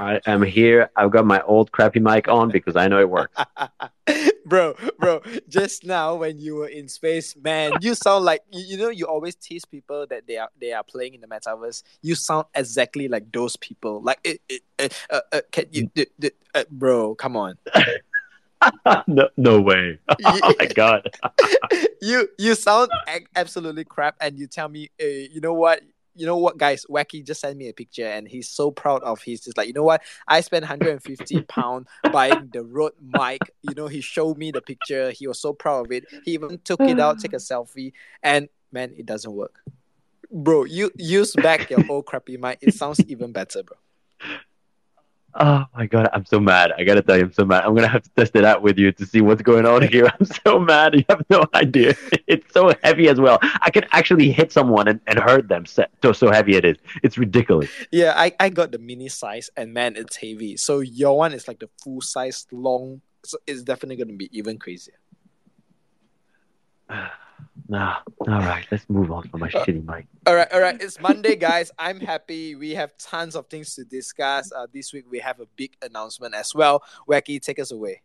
[0.00, 0.90] I am here.
[0.96, 3.38] I've got my old crappy mic on because I know it works.
[4.46, 8.76] bro, bro, just now when you were in space, man, you sound like you, you
[8.78, 11.82] know you always tease people that they are they are playing in the metaverse.
[12.00, 14.00] You sound exactly like those people.
[14.00, 15.90] Like it, it, uh, uh, uh, can you,
[16.54, 17.14] uh, bro?
[17.14, 17.58] Come on.
[19.06, 19.98] no, no way.
[20.24, 21.14] Oh my god.
[22.00, 22.90] you you sound
[23.36, 25.82] absolutely crap, and you tell me, uh, you know what?
[26.20, 26.84] You know what, guys?
[26.84, 29.40] Wacky just sent me a picture, and he's so proud of his.
[29.40, 30.02] Just like, you know what?
[30.28, 33.40] I spent 150 pound buying the Rode mic.
[33.62, 35.10] You know, he showed me the picture.
[35.12, 36.04] He was so proud of it.
[36.24, 39.62] He even took it out, take a selfie, and man, it doesn't work.
[40.30, 42.58] Bro, you use back your old crappy mic.
[42.60, 43.78] It sounds even better, bro.
[45.34, 46.72] Oh my god, I'm so mad.
[46.76, 47.64] I gotta tell you, I'm so mad.
[47.64, 50.06] I'm gonna have to test it out with you to see what's going on here.
[50.20, 50.94] I'm so mad.
[50.94, 51.94] You have no idea.
[52.26, 53.38] It's so heavy as well.
[53.42, 55.66] I can actually hit someone and, and hurt them.
[55.66, 56.76] So, so heavy it is.
[57.02, 57.68] It's ridiculous.
[57.90, 60.56] Yeah, I, I got the mini size and man, it's heavy.
[60.56, 63.00] So your one is like the full size long.
[63.24, 64.94] So it's definitely gonna be even crazier.
[67.70, 70.04] Nah, all right, let's move on from my uh, shitty mic.
[70.26, 70.82] All right, all right.
[70.82, 71.70] It's Monday, guys.
[71.78, 72.56] I'm happy.
[72.56, 74.50] We have tons of things to discuss.
[74.50, 76.82] Uh, this week we have a big announcement as well.
[77.08, 78.02] Wacky, take us away.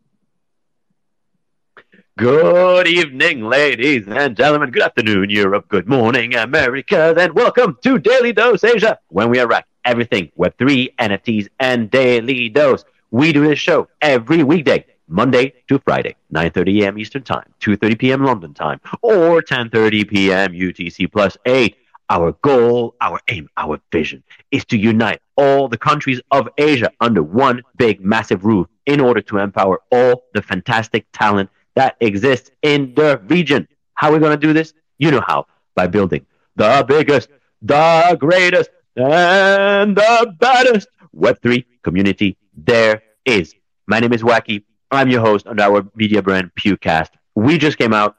[2.16, 4.70] Good evening, ladies and gentlemen.
[4.70, 5.68] Good afternoon, Europe.
[5.68, 7.14] Good morning, America.
[7.18, 12.86] Then welcome to Daily Dose Asia, when we unwrap everything Web3, NFTs, and Daily Dose.
[13.10, 16.98] We do this show every weekday Monday to Friday, 9:30 a.m.
[16.98, 18.24] Eastern Time, 2:30 p.m.
[18.24, 20.54] London Time, or 10:30 p.m.
[20.54, 21.76] UTC plus 8.
[22.08, 27.24] Our goal, our aim, our vision is to unite all the countries of Asia under
[27.24, 32.94] one big massive roof in order to empower all the fantastic talent that exists in
[32.94, 33.68] the region.
[33.96, 34.74] How are we going to do this?
[35.00, 35.48] You know how.
[35.74, 37.30] By building the biggest,
[37.62, 43.54] the greatest, and the baddest Web3 community there is.
[43.88, 44.64] My name is Wacky.
[44.92, 47.10] I'm your host on our media brand Pukecast.
[47.36, 48.16] We just came out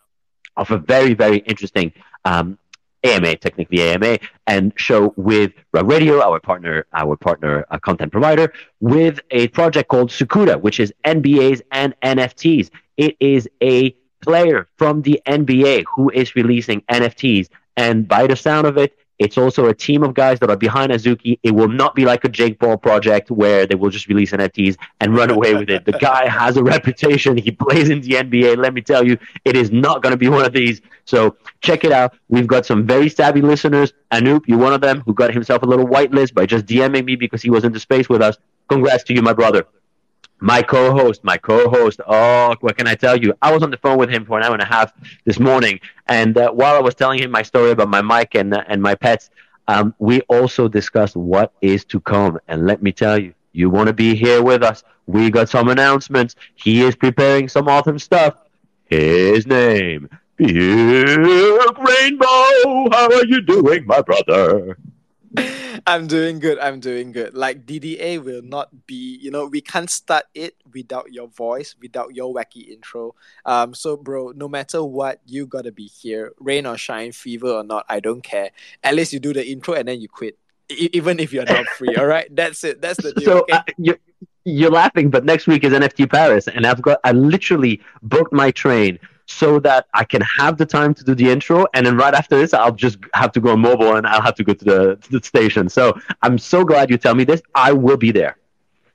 [0.57, 1.93] of a very, very interesting
[2.25, 2.59] um,
[3.05, 8.53] AMA, technically AMA, and show with Rug Radio, our partner, our partner uh, content provider,
[8.81, 12.71] with a project called Sukuda, which is NBAs and NFTs.
[12.97, 18.67] It is a player from the NBA who is releasing NFTs, and by the sound
[18.67, 21.39] of it, it's also a team of guys that are behind Azuki.
[21.43, 24.77] It will not be like a Jake Paul project where they will just release NFTs
[25.01, 25.85] and run away with it.
[25.85, 27.37] The guy has a reputation.
[27.37, 28.59] He plays in the NBA.
[28.59, 30.83] Let me tell you, it is not going to be one of these.
[31.05, 32.17] So check it out.
[32.29, 33.93] We've got some very savvy listeners.
[34.13, 37.17] Anoop, you're one of them who got himself a little whitelist by just DMing me
[37.17, 38.37] because he was in the space with us.
[38.69, 39.67] Congrats to you, my brother
[40.41, 42.01] my co-host, my co-host.
[42.07, 43.35] Oh, what can I tell you?
[43.43, 44.93] I was on the phone with him for an hour and a half
[45.25, 48.55] this morning, and uh, while I was telling him my story about my mic and
[48.55, 49.31] uh, and my pets,
[49.69, 52.39] um, we also discussed what is to come.
[52.49, 54.83] And let me tell you, you want to be here with us.
[55.07, 56.35] We got some announcements.
[56.55, 58.35] He is preparing some awesome stuff.
[58.85, 60.57] His name, Big
[61.79, 62.27] Rainbow.
[62.93, 64.77] How are you doing, my brother?
[65.87, 66.59] I'm doing good.
[66.59, 67.35] I'm doing good.
[67.35, 72.15] Like DDA will not be, you know, we can't start it without your voice, without
[72.15, 73.15] your wacky intro.
[73.45, 77.65] Um, so bro, no matter what, you gotta be here, rain or shine, fever or
[77.65, 78.51] not, I don't care.
[78.83, 80.39] At least you do the intro and then you quit,
[80.71, 81.95] e- even if you're not free.
[81.99, 82.81] all right, that's it.
[82.81, 83.25] That's the deal.
[83.25, 83.53] So okay?
[83.53, 83.97] uh, you
[84.45, 88.51] you're laughing, but next week is NFT Paris, and I've got I literally booked my
[88.53, 91.67] train so that I can have the time to do the intro.
[91.75, 94.37] And then right after this, I'll just have to go on mobile and I'll have
[94.37, 95.69] to go to the, to the station.
[95.69, 97.43] So I'm so glad you tell me this.
[97.55, 98.37] I will be there.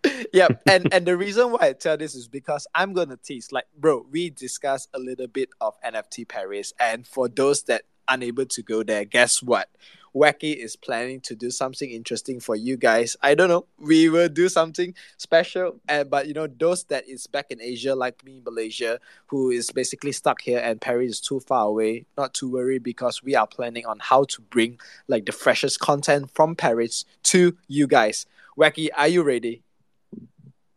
[0.34, 3.52] yeah, and and the reason why I tell this is because I'm gonna tease.
[3.52, 8.46] Like, bro, we discussed a little bit of NFT Paris, and for those that unable
[8.46, 9.70] to go there, guess what?
[10.16, 13.16] Wacky is planning to do something interesting for you guys.
[13.22, 13.66] I don't know.
[13.80, 15.80] We will do something special.
[15.88, 19.52] And but you know, those that is back in Asia, like me, in Malaysia, who
[19.52, 23.36] is basically stuck here and Paris is too far away, not to worry because we
[23.36, 28.26] are planning on how to bring like the freshest content from Paris to you guys.
[28.58, 29.64] Wacky, are you ready?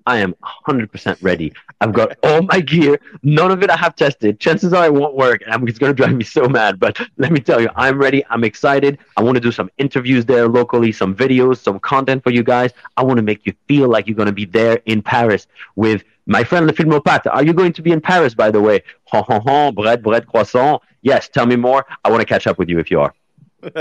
[0.07, 0.35] I am
[0.67, 1.53] 100% ready.
[1.81, 3.01] I've got all my gear.
[3.23, 4.39] None of it I have tested.
[4.39, 5.43] Chances are it won't work.
[5.47, 6.79] And it's going to drive me so mad.
[6.79, 8.25] But let me tell you, I'm ready.
[8.29, 8.99] I'm excited.
[9.17, 12.73] I want to do some interviews there locally, some videos, some content for you guys.
[12.97, 15.47] I want to make you feel like you're going to be there in Paris
[15.77, 17.27] with my friend Le Filmopat.
[17.31, 18.83] Are you going to be in Paris, by the way?
[19.07, 20.83] Ha ha ha, bread, bread, croissant.
[21.03, 21.87] Yes, tell me more.
[22.05, 23.15] I want to catch up with you if you are.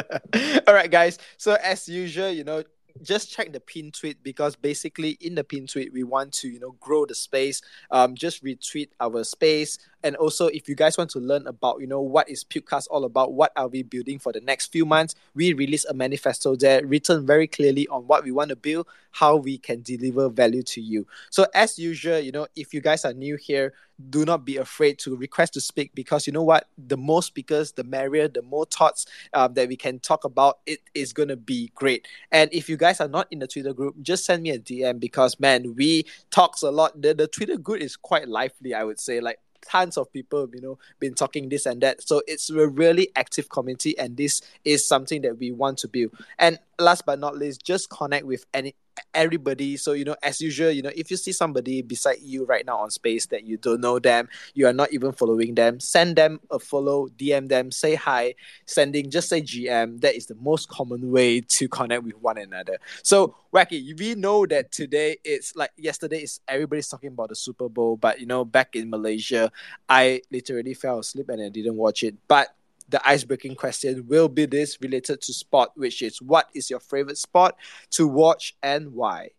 [0.67, 1.19] all right, guys.
[1.37, 2.63] So, as usual, you know,
[3.01, 6.59] just check the pin tweet because basically in the pin tweet we want to you
[6.59, 7.61] know grow the space
[7.91, 9.79] um just retweet our space.
[10.05, 13.05] And also if you guys want to learn about you know what is Pukecast all
[13.05, 16.85] about what are we building for the next few months we release a manifesto there
[16.85, 20.81] written very clearly on what we want to build how we can deliver value to
[20.81, 21.07] you.
[21.29, 23.73] So as usual, you know, if you guys are new here,
[24.09, 26.67] do not be afraid to request to speak because you know what?
[26.77, 30.79] The more speakers the merrier the more thoughts um, that we can talk about it
[30.93, 32.07] is going to be great.
[32.31, 34.99] And if you guys are not in the twitter group just send me a dm
[34.99, 36.99] because man we talks a lot.
[36.99, 39.19] The, the twitter group is quite lively i would say.
[39.19, 42.05] Like tons of people you know been talking this and that.
[42.07, 46.11] So it's a really active community and this is something that we want to build.
[46.39, 48.75] And last but not least just connect with any
[49.13, 49.77] everybody.
[49.77, 52.79] So you know as usual you know if you see somebody beside you right now
[52.79, 56.39] on space that you don't know them you are not even following them send them
[56.51, 58.33] a follow dm them say hi
[58.65, 62.77] sending just say gm that is the most common way to connect with one another.
[63.03, 67.69] So wacky we know that today it's like yesterday is everybody's talking about the super
[67.69, 69.51] bowl but you know back in malaysia
[69.87, 72.15] i literally fell asleep and i didn't watch it.
[72.27, 72.49] But
[72.93, 77.17] the icebreaking question will be this related to sport, which is what is your favorite
[77.17, 77.55] sport
[77.89, 79.29] to watch and why?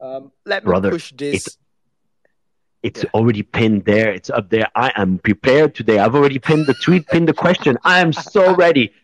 [0.00, 1.46] Um, let Brother, me push this.
[1.46, 1.58] It's,
[2.82, 3.10] it's yeah.
[3.12, 4.10] already pinned there.
[4.10, 4.66] It's up there.
[4.74, 5.98] I am prepared today.
[5.98, 7.76] I've already pinned the tweet, pinned the question.
[7.84, 8.94] I am so ready.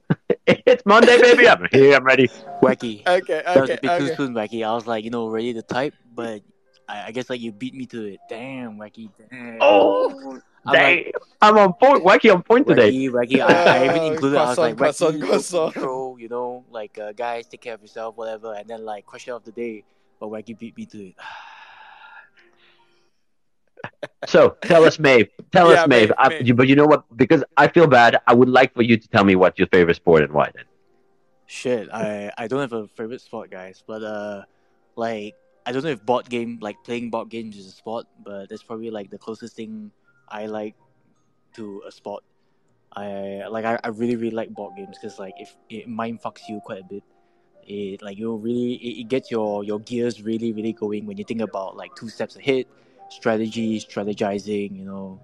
[0.46, 1.46] it's Monday, baby.
[1.46, 1.94] I'm here.
[1.94, 2.28] I'm ready.
[2.62, 3.06] Wacky.
[3.06, 3.42] Okay, okay.
[3.44, 4.08] That was a bit okay.
[4.08, 4.66] too soon, Wacky.
[4.66, 6.40] I was like, you know, ready to type, but
[6.88, 8.20] I, I guess like you beat me to it.
[8.28, 9.10] Damn, Wacky.
[9.30, 9.58] Damn.
[9.60, 10.40] Oh.
[10.68, 12.04] I'm, like, I'm on point.
[12.04, 12.90] Wacky on point today.
[12.92, 13.40] Wacky, wacky.
[13.40, 14.38] I, I even Uh, included.
[14.38, 17.82] I was like, croissant, wacky, croissant, intro, you know, like uh, guys, take care of
[17.82, 19.84] yourself, whatever, and then like question of the day.
[20.18, 21.14] But wacky beat me to it.
[24.26, 25.28] So tell us, Maeve.
[25.52, 26.08] Tell Yeah, us, Maeve.
[26.08, 26.56] Maeve, I- Maeve.
[26.56, 27.04] but you know what?
[27.16, 28.20] Because I feel bad.
[28.26, 30.50] I would like for you to tell me what's your favorite sport and why.
[30.54, 30.64] Then.
[31.46, 33.84] Shit, I I don't have a favorite sport, guys.
[33.86, 34.42] But uh,
[34.96, 35.34] like
[35.66, 38.06] I don't know if board game, like playing board games, is a sport.
[38.24, 39.90] But that's probably like the closest thing
[40.28, 40.74] I like
[41.54, 42.22] to a sport.
[42.92, 46.48] I like I, I really really like board games because like if it mind fucks
[46.48, 47.02] you quite a bit.
[47.66, 51.24] It like you really it, it gets your your gears really really going when you
[51.24, 52.66] think about like two steps ahead,
[53.10, 55.20] strategy, strategizing, you know,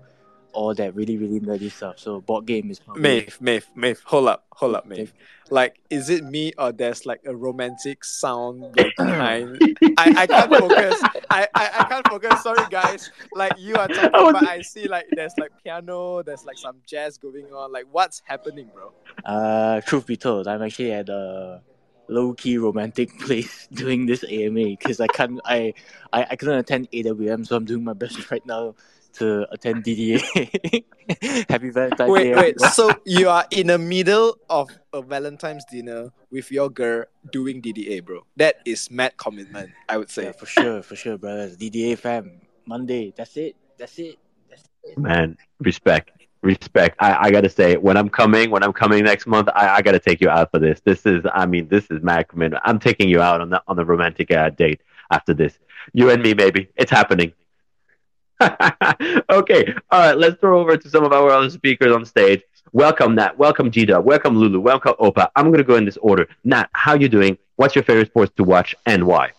[0.53, 1.99] all that really really nerdy stuff.
[1.99, 5.13] So board game is probably Maeve, Maeve, Maeve, hold up, hold up, Maeve.
[5.53, 9.59] Like, is it me or there's like a romantic sound like, behind?
[9.99, 11.03] I, I can't focus.
[11.31, 12.43] I, I, I can't focus.
[12.43, 13.11] Sorry, guys.
[13.35, 16.77] Like, you are talking, I but I see like there's like piano, there's like some
[16.87, 17.71] jazz going on.
[17.71, 18.93] Like, what's happening, bro?
[19.27, 21.61] Uh, truth be told, I'm actually at a
[22.09, 25.75] low key romantic place doing this AMA because I can't, I,
[26.15, 28.75] I, I couldn't attend AWM, so I'm doing my best right now
[29.15, 30.85] to attend DDA.
[31.49, 32.35] Happy Valentine's Wait, Day!
[32.35, 32.55] wait.
[32.55, 32.71] everyone.
[32.73, 38.05] So you are in the middle of a Valentine's dinner with your girl doing DDA,
[38.05, 38.25] bro.
[38.37, 40.25] That is mad commitment, I would say.
[40.25, 41.57] Yeah, for sure, for sure, brothers.
[41.57, 43.13] DDA fam, Monday.
[43.17, 43.57] That's it.
[43.79, 44.19] That's it.
[44.49, 44.99] That's it.
[44.99, 46.11] Man, respect,
[46.43, 46.97] respect.
[47.01, 50.01] I, I gotta say, when I'm coming, when I'm coming next month, I, I gotta
[50.01, 50.81] take you out for this.
[50.85, 52.63] This is, I mean, this is mad commitment.
[52.65, 54.81] I'm taking you out on the on the romantic uh, date
[55.11, 55.59] after this.
[55.93, 56.69] You and me, baby.
[56.77, 57.33] It's happening.
[59.31, 60.19] okay, all right.
[60.19, 62.43] Let's throw over to some of our other speakers on stage.
[62.73, 63.37] Welcome, Nat.
[63.39, 64.01] Welcome, Gita.
[64.01, 64.61] Welcome, Lulu.
[64.61, 65.29] Welcome, Opa.
[65.37, 66.27] I'm gonna go in this order.
[66.45, 67.39] Nat, how you doing?
[67.57, 69.33] What's your favorite sports to watch and why?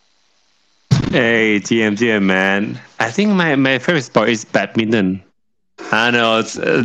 [1.11, 2.79] Hey, TM, TM, man.
[2.99, 5.23] I think my, my favorite sport is badminton.
[5.91, 6.83] I know it's uh,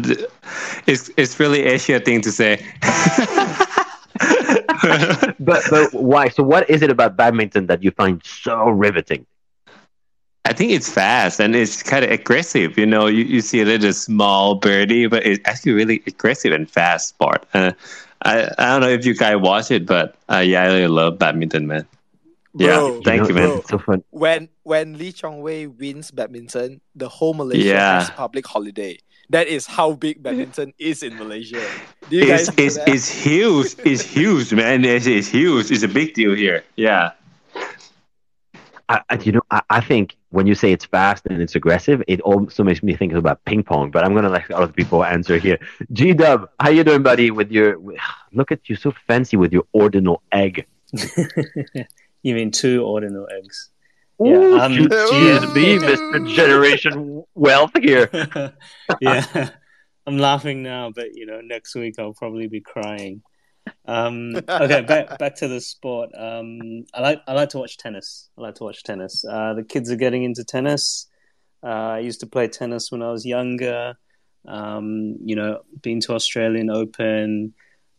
[0.87, 2.65] it's it's really Asia thing to say.
[5.41, 6.29] But but why?
[6.29, 9.27] So what is it about badminton that you find so riveting?
[10.45, 12.79] I think it's fast and it's kind of aggressive.
[12.79, 16.69] You know, you, you see a little small birdie, but it's actually really aggressive and
[16.71, 17.45] fast sport.
[17.53, 17.73] Uh,
[18.23, 21.19] I I don't know if you guys watch it, but uh, yeah, I really love
[21.19, 21.87] badminton, man.
[22.55, 23.59] Yeah, Bro, thank you, know, man.
[23.59, 24.03] It's so fun.
[24.11, 28.01] when when Lee Chong Wei wins badminton, the whole Malaysia Yeah.
[28.01, 28.99] has public holiday.
[29.31, 31.61] That is how big badminton is in Malaysia.
[32.09, 33.77] Do you It's guys it's, it's huge.
[33.85, 34.83] It's huge, man.
[34.87, 35.71] It's, it's huge.
[35.71, 36.65] It's a big deal here.
[36.77, 37.13] Yeah.
[38.89, 42.03] I, I, you know, I, I think when you say it's fast and it's aggressive,
[42.07, 43.91] it also makes me think about ping pong.
[43.91, 45.59] But I'm gonna let other people answer here.
[45.93, 47.31] G Dub, how you doing, buddy?
[47.31, 47.79] With your
[48.33, 50.67] look at you, so fancy with your ordinal egg.
[52.23, 53.71] you mean two ordinal eggs?
[54.21, 58.11] Ooh, Yeah, um, GSB, Mister Generation Wealth here.
[59.01, 59.51] yeah,
[60.07, 63.23] I'm laughing now, but you know, next week I'll probably be crying.
[63.87, 66.11] Um, okay, back back to the sport.
[66.17, 68.29] Um, I like I like to watch tennis.
[68.37, 69.25] I like to watch tennis.
[69.25, 71.07] Uh, the kids are getting into tennis.
[71.63, 73.95] Uh, I used to play tennis when I was younger.
[74.47, 77.55] Um, you know, been to Australian Open.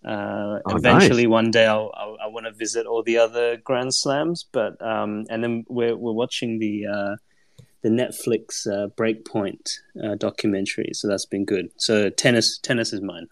[0.05, 3.93] Uh, Oh, eventually, one day I'll, I'll, I want to visit all the other Grand
[3.93, 4.45] Slams.
[4.51, 7.15] But um, and then we're we're watching the uh,
[7.81, 11.69] the Netflix uh, Breakpoint uh, documentary, so that's been good.
[11.77, 13.27] So tennis tennis is mine.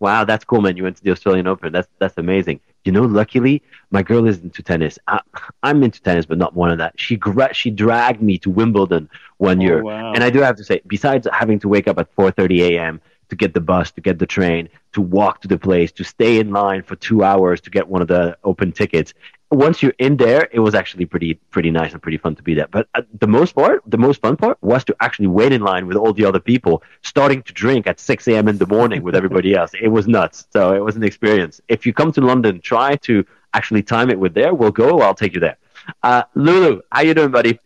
[0.00, 0.76] Wow, that's cool, man.
[0.76, 1.72] You went to the Australian Open.
[1.72, 2.60] That's that's amazing.
[2.84, 4.98] you know, luckily my girl is into tennis.
[5.06, 5.20] I,
[5.62, 6.92] I'm into tennis, but not one of that.
[6.96, 9.08] She gra- she dragged me to Wimbledon
[9.38, 10.12] one Oh, year, wow.
[10.12, 13.00] and I do have to say, besides having to wake up at 4:30 a.m.
[13.34, 16.38] to get the bus, to get the train, to walk to the place, to stay
[16.38, 19.12] in line for two hours to get one of the open tickets.
[19.50, 22.54] Once you're in there, it was actually pretty pretty nice and pretty fun to be
[22.54, 22.68] there.
[22.70, 25.86] But uh, the most part, the most fun part, was to actually wait in line
[25.86, 28.48] with all the other people, starting to drink at 6 a.m.
[28.48, 29.72] in the morning with everybody else.
[29.80, 30.46] It was nuts.
[30.52, 31.60] So it was an experience.
[31.68, 34.54] If you come to London, try to actually time it with there.
[34.54, 35.00] We'll go.
[35.00, 35.58] I'll take you there.
[36.02, 37.58] Uh, Lulu, how you doing, buddy?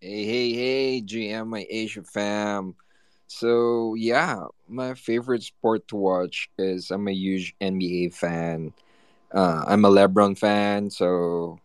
[0.00, 2.74] Hey, hey, hey, GM, my Asia fam.
[3.32, 8.74] So, yeah, my favorite sport to watch is I'm a huge NBA fan.
[9.32, 11.58] Uh, I'm a LeBron fan, so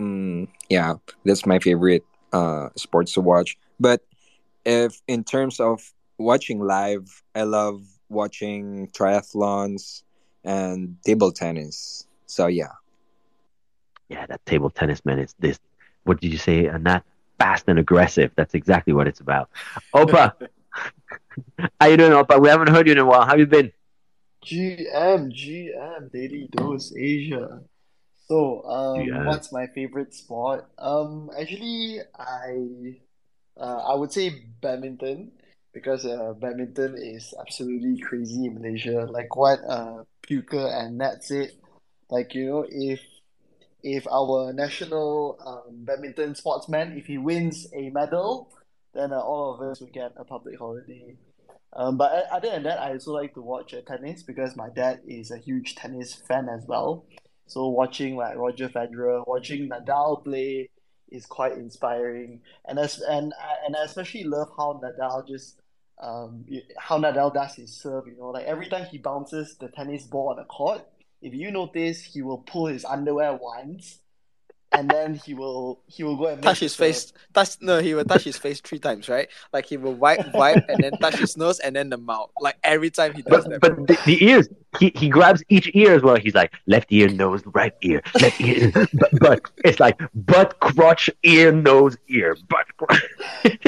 [0.00, 0.94] mm, yeah,
[1.26, 3.58] that's my favorite uh, sports to watch.
[3.78, 4.00] But
[4.64, 10.04] if in terms of watching live, I love watching triathlons
[10.42, 12.06] and table tennis.
[12.24, 12.72] So, yeah.
[14.08, 15.60] Yeah, that table tennis man is this.
[16.04, 16.64] What did you say?
[16.64, 17.04] And that
[17.38, 18.30] fast and aggressive.
[18.36, 19.50] That's exactly what it's about.
[19.94, 20.32] Opa,
[21.80, 22.40] how you doing, Opa?
[22.40, 23.24] We haven't heard you in a while.
[23.24, 23.72] How you been?
[24.44, 27.60] GM, GM, Daily Dose Asia.
[28.28, 29.26] So, um, GM.
[29.26, 30.66] what's my favorite sport?
[30.78, 33.00] Um, actually, I,
[33.58, 35.32] uh, I would say badminton
[35.72, 39.06] because uh, badminton is absolutely crazy in Malaysia.
[39.10, 41.52] Like what uh, Puka and Nat said,
[42.08, 43.00] like you know, if
[43.82, 48.50] if our national um, badminton sportsman, if he wins a medal,
[48.94, 51.16] then uh, all of us will get a public holiday.
[51.72, 55.00] Um, but other than that, I also like to watch uh, tennis because my dad
[55.06, 57.04] is a huge tennis fan as well.
[57.46, 60.70] So watching like Roger Federer, watching Nadal play
[61.10, 65.60] is quite inspiring, and as and I- and I especially love how Nadal just
[66.00, 66.44] um
[66.78, 68.06] how Nadal does his serve.
[68.06, 70.82] You know, like every time he bounces the tennis ball on the court,
[71.20, 73.98] if you notice, he will pull his underwear once,
[74.72, 76.86] and then he will he will go and touch his serve.
[76.88, 77.12] face.
[77.32, 79.28] Touch no, he will touch his face three times, right?
[79.52, 82.30] Like he will wipe, wipe, and then touch his nose, and then the mouth.
[82.40, 83.60] Like every time he does But that.
[83.60, 86.16] but the, the ears, he, he grabs each ear as well.
[86.16, 88.70] He's like left ear, nose, right ear, left ear.
[88.92, 92.66] but, but it's like butt, crotch, ear, nose, ear, butt.
[92.76, 93.02] crotch.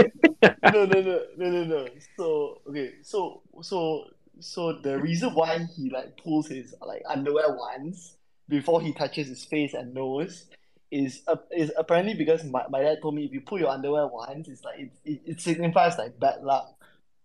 [0.72, 1.88] no, no, no, no, no, no.
[2.16, 4.06] So okay, so so
[4.40, 8.16] so the reason why he like pulls his like underwear once
[8.48, 10.44] before he touches his face and nose
[10.90, 14.06] is uh, is apparently because my, my dad told me if you pull your underwear
[14.06, 16.74] once, it's like it, it, it signifies like bad luck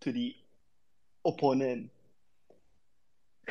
[0.02, 0.36] to the
[1.26, 1.90] opponent.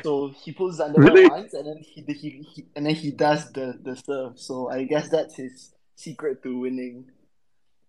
[0.03, 1.29] So he pulls his underwear Really?
[1.29, 4.39] once and then he, he, he and then he does the the serve.
[4.39, 7.05] So I guess that's his secret to winning.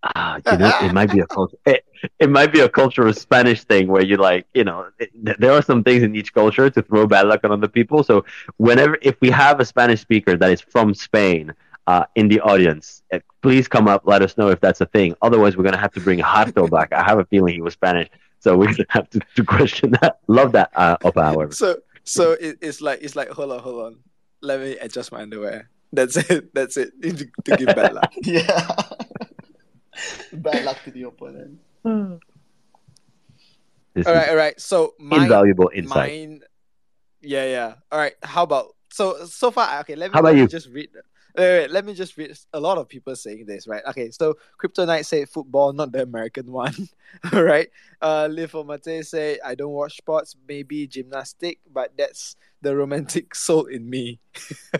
[0.02, 1.56] Ah, you know, it might be a culture.
[1.64, 1.84] It,
[2.18, 5.62] it might be a cultural Spanish thing where you like, you know, it, there are
[5.62, 8.02] some things in each culture to throw bad luck on other people.
[8.02, 8.24] So
[8.56, 11.54] whenever, if we have a Spanish speaker that is from Spain
[11.86, 15.14] uh, in the audience, eh, please come up, let us know if that's a thing.
[15.22, 16.92] Otherwise, we're gonna have to bring Harto back.
[16.92, 18.08] I have a feeling he was Spanish,
[18.38, 20.18] so we're gonna have to, to question that.
[20.28, 21.52] Love that, uh, Opa, however.
[21.52, 23.96] So so it, it's like it's like hold on, hold on.
[24.40, 25.68] Let me adjust my underwear.
[25.92, 26.54] That's it.
[26.54, 26.92] That's it.
[27.02, 28.12] To, to give bad luck.
[28.22, 28.66] Yeah.
[30.32, 31.58] Bad luck to the opponent.
[33.94, 34.58] This All is right, all right.
[34.60, 36.10] So mine, invaluable insight.
[36.10, 36.40] mine.
[37.20, 37.74] Yeah, yeah.
[37.90, 38.14] All right.
[38.22, 39.80] How about so so far?
[39.80, 40.48] Okay, let me, How about you?
[40.48, 40.88] just read.
[41.36, 43.82] Wait, wait, let me just read a lot of people saying this, right?
[43.88, 46.74] Okay, so Kryptonite said football, not the American one.
[47.32, 47.68] All right.
[48.00, 53.88] Uh Mate say I don't watch sports, maybe gymnastic, but that's the romantic soul in
[53.88, 54.20] me.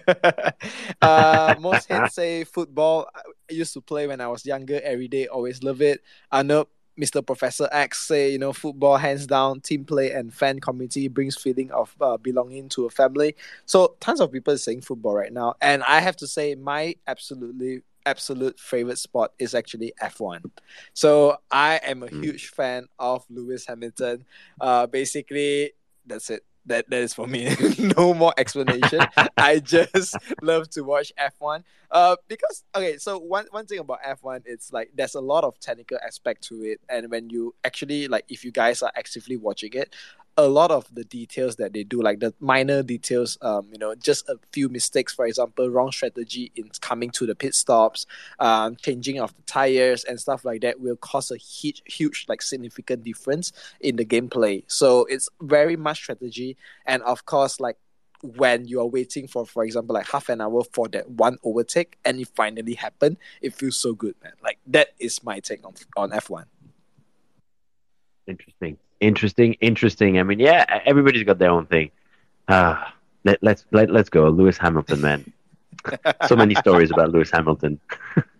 [1.03, 3.09] uh most heads say football.
[3.15, 6.01] I used to play when I was younger, every day, always love it.
[6.31, 6.69] I know
[6.99, 7.25] Mr.
[7.25, 11.71] Professor X say, you know, football hands down, team play and fan community brings feeling
[11.73, 13.35] of uh, belonging to a family.
[13.67, 16.95] So tons of people are saying football right now, and I have to say my
[17.07, 20.43] absolutely absolute favorite sport is actually F1.
[20.93, 22.23] So I am a Mm.
[22.25, 24.25] huge fan of Lewis Hamilton.
[24.61, 25.73] Uh, basically,
[26.05, 26.45] that's it.
[26.67, 27.57] That that is for me.
[27.97, 29.01] no more explanation.
[29.37, 31.65] I just love to watch F1.
[31.91, 35.59] Uh, because okay, so one one thing about F1, it's like there's a lot of
[35.59, 39.73] technical aspect to it, and when you actually like, if you guys are actively watching
[39.75, 39.95] it,
[40.39, 43.95] a lot of the details that they do, like the minor details, um, you know,
[43.95, 48.07] just a few mistakes, for example, wrong strategy in coming to the pit stops,
[48.39, 52.41] um, changing of the tires and stuff like that will cause a huge, huge, like
[52.41, 54.65] significant difference in the gameplay.
[54.69, 57.77] So it's very much strategy, and of course, like
[58.23, 61.99] when you are waiting for, for example, like half an hour for that one overtake,
[62.05, 64.33] and it finally happened, it feels so good, man.
[64.43, 66.47] Like that is my take on on F one.
[68.27, 70.19] Interesting, interesting, interesting.
[70.19, 71.91] I mean, yeah, everybody's got their own thing.
[72.49, 72.83] Uh,
[73.25, 75.33] let, let's let, let's go, Lewis Hamilton, man.
[76.29, 77.81] so many stories about Lewis Hamilton.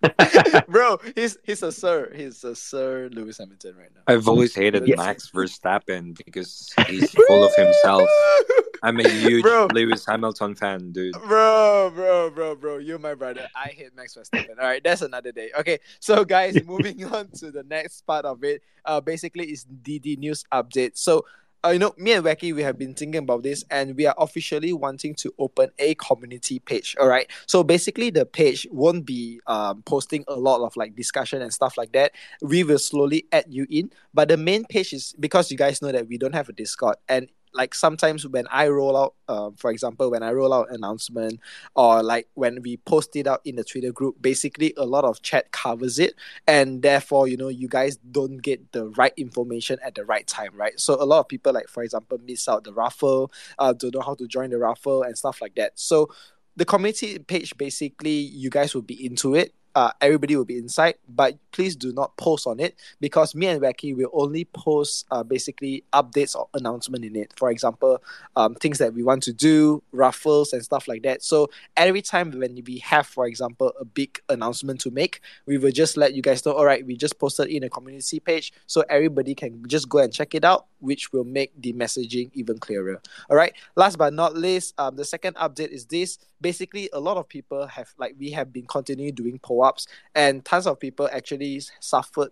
[0.69, 2.13] Bro, he's he's a sir.
[2.15, 4.03] He's a Sir Lewis Hamilton right now.
[4.07, 4.97] I've always hated Yes.
[4.99, 8.09] Max Verstappen because he's full of himself.
[8.83, 9.69] I'm a huge Bro.
[9.73, 11.13] Lewis Hamilton fan, dude.
[11.13, 13.49] Bro, bro, bro, bro, you're my brother.
[13.55, 14.59] I hate Max Verstappen.
[14.59, 15.51] All right, that's another day.
[15.57, 18.63] Okay, so guys, moving on to the next part of it.
[18.85, 20.99] Uh, basically, is DD news update.
[20.99, 21.25] So,
[21.65, 24.17] uh, you know, me and Wacky, we have been thinking about this, and we are
[24.19, 26.97] officially wanting to open a community page.
[26.99, 31.41] All right, so basically, the page won't be um posting a lot of like discussion
[31.41, 32.13] and stuff like that.
[32.41, 35.93] We will slowly add you in, but the main page is because you guys know
[35.93, 39.71] that we don't have a Discord, and like sometimes when I roll out, um, for
[39.71, 41.41] example, when I roll out announcement
[41.75, 45.23] or like when we post it out in the Twitter group, basically a lot of
[45.23, 46.15] chat covers it,
[46.47, 50.51] and therefore you know you guys don't get the right information at the right time,
[50.55, 50.79] right?
[50.79, 54.01] So a lot of people like for example miss out the raffle, uh, don't know
[54.01, 55.79] how to join the raffle and stuff like that.
[55.79, 56.11] So
[56.57, 59.55] the community page basically you guys will be into it.
[59.75, 63.61] Uh, everybody will be inside, but please do not post on it because me and
[63.61, 67.33] Wacky will only post uh, basically updates or announcement in it.
[67.37, 68.03] For example,
[68.37, 71.23] um, things that we want to do, raffles and stuff like that.
[71.23, 75.71] So every time when we have, for example, a big announcement to make, we will
[75.71, 76.53] just let you guys know.
[76.53, 80.13] All right, we just posted in a community page, so everybody can just go and
[80.13, 83.01] check it out, which will make the messaging even clearer.
[83.31, 83.53] All right.
[83.77, 86.19] Last but not least, um, the second update is this.
[86.41, 90.67] Basically, a lot of people have like we have been continuing doing POAPs, and tons
[90.67, 91.42] of people actually
[91.81, 92.31] suffered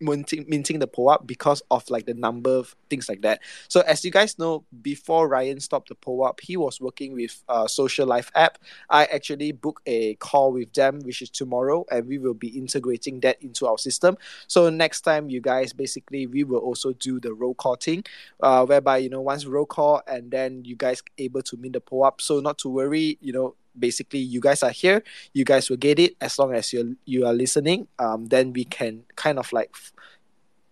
[0.00, 3.40] minting, minting the POAP because of like the number of things like that.
[3.68, 7.66] So as you guys know, before Ryan stopped the POAP, he was working with uh,
[7.66, 8.58] Social Life app.
[8.90, 13.20] I actually booked a call with them, which is tomorrow, and we will be integrating
[13.20, 14.16] that into our system.
[14.46, 18.04] So next time, you guys basically we will also do the roll call thing,
[18.40, 21.80] uh, whereby you know once roll call and then you guys able to mint the
[21.80, 22.20] POAP.
[22.20, 25.98] So not to worry, you know basically you guys are here you guys will get
[25.98, 26.16] it.
[26.20, 29.74] As long as you you are listening um then we can kind of like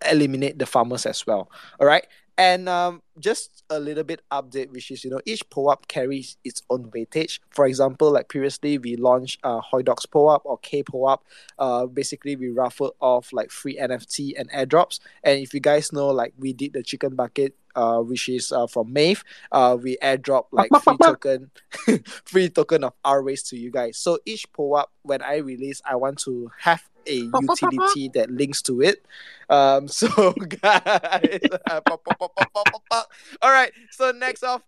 [0.09, 1.49] eliminate the farmers as well.
[1.79, 2.05] All right
[2.37, 6.61] and um just a little bit update which is you know each POAP carries its
[6.69, 11.21] own weightage for example like previously we launched uh Hoidox POAP or K POAP
[11.57, 16.09] uh basically we raffled off like free NFT and airdrops and if you guys know
[16.09, 19.23] like we did the chicken bucket uh, which is uh, from Maeve.
[19.51, 21.51] Uh, we airdrop like free token,
[22.25, 23.97] free token of our race to you guys.
[23.99, 28.81] So each POAP, when I release, I want to have a utility that links to
[28.81, 29.05] it.
[29.49, 31.39] Um, so guys,
[33.41, 33.71] all right.
[33.91, 34.61] So next off,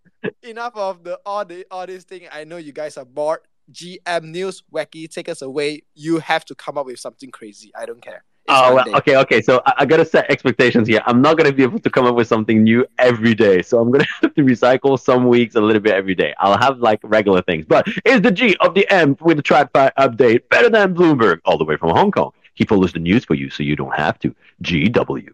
[0.43, 2.28] enough of the all the all this thing.
[2.32, 3.41] I know you guys are bored.
[3.71, 5.84] GM News, Wacky, take us away.
[5.93, 7.71] You have to come up with something crazy.
[7.78, 8.23] I don't care.
[8.50, 9.42] It's Oh, well, okay, okay.
[9.44, 11.04] So I, I gotta set expectations here.
[11.06, 13.62] I'm not gonna be able to come up with something new every day.
[13.62, 16.34] So I'm gonna have to recycle some weeks a little bit every day.
[16.40, 17.68] I'll have like regular things.
[17.68, 21.60] But is the G of the M with the TradFi update better than Bloomberg all
[21.60, 22.32] the way from Hong Kong?
[22.56, 24.34] He follows the news for you, so you don't have to.
[24.64, 25.30] GW.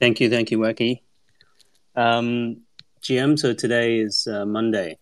[0.00, 1.02] Thank you, thank you, Wacky.
[1.94, 2.62] Um,
[3.00, 4.98] GM, so today is uh, Monday,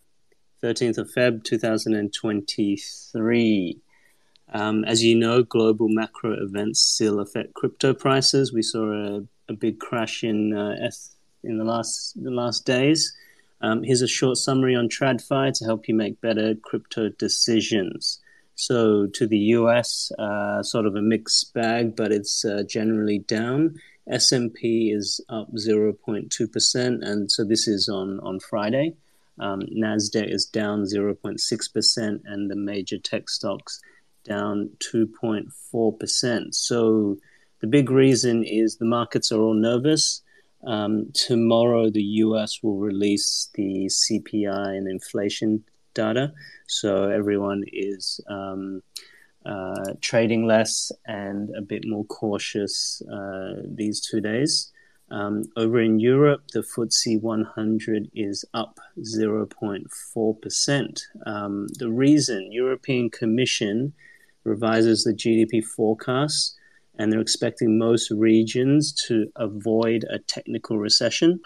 [0.62, 3.80] 13th of Feb 2023.
[4.56, 8.54] Um, as you know, global macro events still affect crypto prices.
[8.54, 10.90] We saw a, a big crash in uh,
[11.44, 13.12] in the last the last days.
[13.60, 18.18] Um, here's a short summary on TradFi to help you make better crypto decisions.
[18.54, 23.76] So, to the US, uh, sort of a mixed bag, but it's uh, generally down.
[24.08, 28.94] S&P is up 0.2%, and so this is on, on Friday.
[29.38, 33.80] Um, Nasdaq is down 0.6%, and the major tech stocks
[34.26, 36.54] down 2.4%.
[36.54, 37.16] So
[37.60, 40.22] the big reason is the markets are all nervous.
[40.64, 46.32] Um, tomorrow, the US will release the CPI and inflation data,
[46.66, 48.82] so everyone is um,
[49.44, 54.72] uh, trading less and a bit more cautious uh, these two days.
[55.10, 61.00] Um, over in Europe, the FTSE 100 is up 0.4%.
[61.24, 63.92] Um, the reason European Commission
[64.46, 66.56] revises the GDP forecast,
[66.98, 71.40] and they're expecting most regions to avoid a technical recession.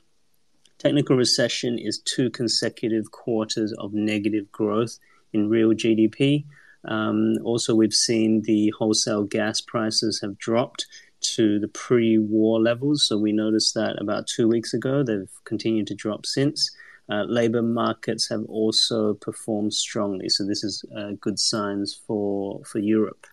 [0.79, 4.99] Technical recession is two consecutive quarters of negative growth
[5.33, 6.45] in real GDP.
[6.85, 10.87] Um, also, we've seen the wholesale gas prices have dropped
[11.35, 13.07] to the pre war levels.
[13.07, 15.03] So, we noticed that about two weeks ago.
[15.03, 16.71] They've continued to drop since.
[17.11, 20.29] Uh, labor markets have also performed strongly.
[20.29, 23.27] So, this is uh, good signs for, for Europe.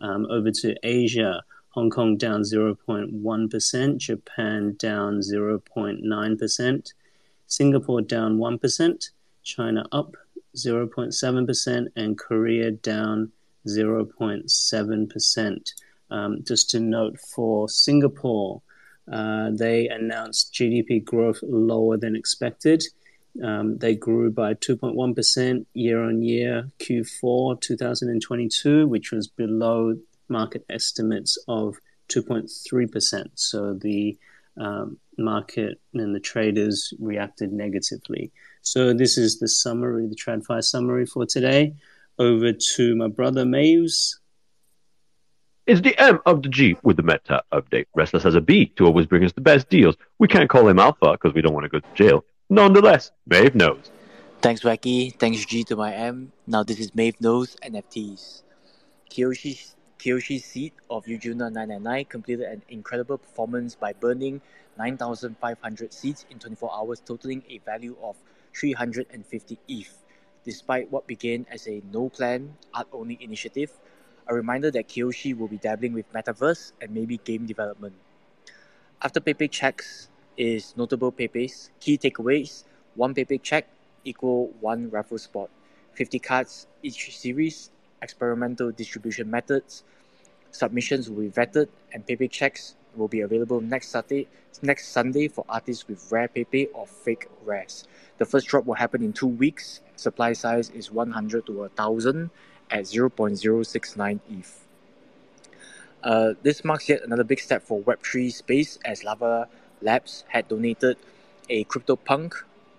[0.00, 6.92] Um, over to Asia, Hong Kong down 0.1%, Japan down 0.9%.
[7.48, 9.10] Singapore down 1%,
[9.42, 10.14] China up
[10.56, 13.32] 0.7%, and Korea down
[13.66, 15.72] 0.7%.
[16.10, 18.62] Um, just to note for Singapore,
[19.10, 22.84] uh, they announced GDP growth lower than expected.
[23.42, 29.94] Um, they grew by 2.1% year on year Q4 2022, which was below
[30.28, 31.76] market estimates of
[32.08, 33.26] 2.3%.
[33.34, 34.18] So the
[34.58, 38.32] um, market and the traders reacted negatively.
[38.62, 41.74] So this is the summary, the TradFi summary for today.
[42.18, 44.16] Over to my brother Maves.
[45.66, 47.86] It's the M of the G with the meta update.
[47.94, 49.96] Restless as a bee to always bring us the best deals.
[50.18, 52.24] We can't call him Alpha because we don't want to go to jail.
[52.50, 53.90] Nonetheless, Maeve knows.
[54.40, 55.14] Thanks, Wacky.
[55.18, 56.32] Thanks, G to my M.
[56.46, 58.42] Now this is Maeve Knows NFTs.
[59.10, 64.40] Kiyoshi, Kiyoshi Seed of Yujuna 999 completed an incredible performance by burning
[64.78, 68.16] 9,500 seeds in 24 hours, totaling a value of
[68.54, 70.04] 350 ETH.
[70.42, 73.72] Despite what began as a no plan, art only initiative,
[74.26, 77.96] a reminder that Kiyoshi will be dabbling with metaverse and maybe game development.
[79.02, 80.08] After Pepe checks
[80.38, 83.66] is notable Pepe's key takeaways: one Pepe check
[84.04, 85.50] equal one raffle spot,
[85.92, 87.70] 50 cards each series,
[88.00, 89.82] experimental distribution methods,
[90.50, 94.26] submissions will be vetted, and Pepe checks will be available next Saturday,
[94.62, 97.86] next Sunday for artists with rare Pepe or fake rares.
[98.18, 99.80] The first drop will happen in two weeks.
[99.96, 102.30] Supply size is 100 to 1000
[102.70, 104.64] at 0.069 ETH.
[106.02, 109.48] Uh, this marks yet another big step for Web3 space as Lava
[109.82, 110.96] Labs had donated
[111.48, 112.34] a CryptoPunk,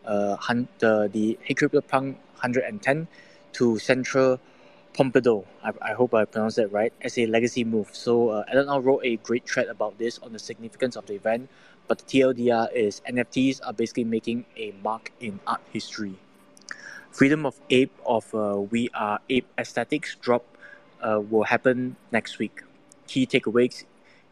[0.06, 3.08] uh, hun- the, the Hey CryptoPunk 110
[3.54, 4.40] to Central
[4.94, 5.46] Pompidou.
[5.64, 7.90] I, I hope I pronounced that right, as a legacy move.
[7.94, 11.50] So, uh, Alan wrote a great thread about this on the significance of the event,
[11.88, 16.16] but the TLDR is NFTs are basically making a mark in art history.
[17.12, 20.46] Freedom of Ape of uh, We Are Ape Aesthetics drop
[21.02, 22.62] uh, will happen next week.
[23.08, 23.86] Key takeaways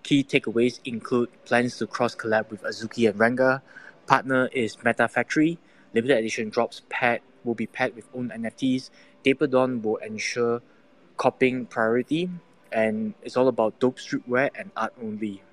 [0.08, 3.62] Key takeaways include plans to cross collab with Azuki and Ranga.
[4.06, 5.60] Partner is Meta Factory.
[5.94, 8.90] Limited edition drops paired will be paired with own NFTs.
[9.26, 10.62] Taper will ensure
[11.18, 12.30] copying priority,
[12.72, 15.44] and it's all about dope streetwear and art only.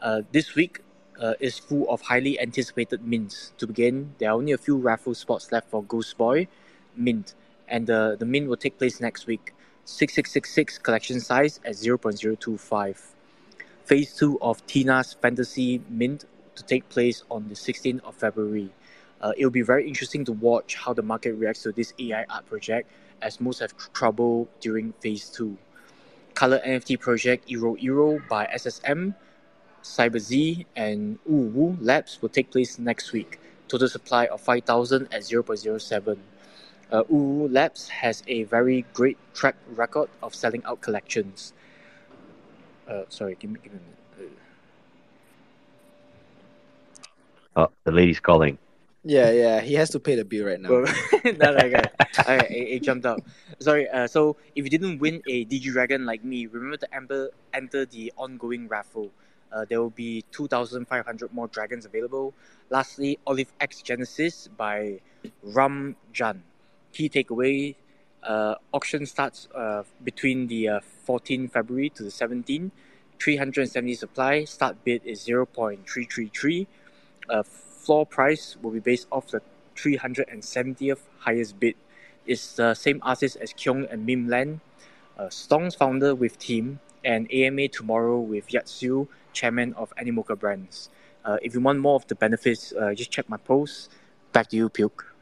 [0.00, 0.82] Uh, this week
[1.20, 3.52] uh, is full of highly anticipated mints.
[3.58, 6.46] To begin, there are only a few raffle spots left for Ghost Boy
[6.94, 7.34] mint,
[7.66, 9.54] and the, the mint will take place next week.
[9.88, 12.96] 6666 collection size at 0.025.
[13.86, 18.70] Phase 2 of Tina's Fantasy Mint to take place on the 16th of February.
[19.22, 22.44] Uh, it'll be very interesting to watch how the market reacts to this AI art
[22.44, 22.90] project,
[23.22, 25.56] as most have trouble during Phase 2.
[26.34, 29.14] Color NFT project Ero Ero by SSM,
[29.82, 33.40] CyberZ, and Uwu Labs will take place next week.
[33.68, 36.18] Total supply of 5,000 at 0.07.
[36.90, 41.52] Uh, Uwu Labs has a very great track record of selling out collections.
[42.88, 43.98] Uh, sorry, give me, give me a minute.
[47.54, 48.56] Uh, the lady's calling.
[49.04, 49.60] Yeah, yeah.
[49.60, 50.70] He has to pay the bill right now.
[50.70, 50.84] Well,
[51.24, 51.82] no, no, okay.
[52.20, 53.22] okay, it, it jumped out.
[53.58, 53.88] Sorry.
[53.88, 58.12] Uh, so if you didn't win a DigiDragon like me, remember to enter enter the
[58.16, 59.10] ongoing raffle.
[59.50, 62.34] Uh, there will be 2,500 more dragons available.
[62.70, 65.00] Lastly, Olive X Genesis by
[65.42, 66.42] Ram Jan.
[66.98, 67.76] Key takeaway:
[68.24, 72.72] uh, auction starts uh, between the uh, 14 February to the 17.
[73.22, 74.42] 370 supply.
[74.42, 76.66] Start bid is 0.333.
[77.30, 79.40] Uh, floor price will be based off the
[79.76, 81.76] 370th highest bid.
[82.26, 84.58] It's the same artist as Kyung and Mimland.
[85.16, 90.90] Uh, Stong's founder with team and AMA tomorrow with Yat Siu, chairman of Animoca Brands.
[91.24, 93.88] Uh, if you want more of the benefits, uh, just check my post.
[94.32, 95.14] Back to you, Puke.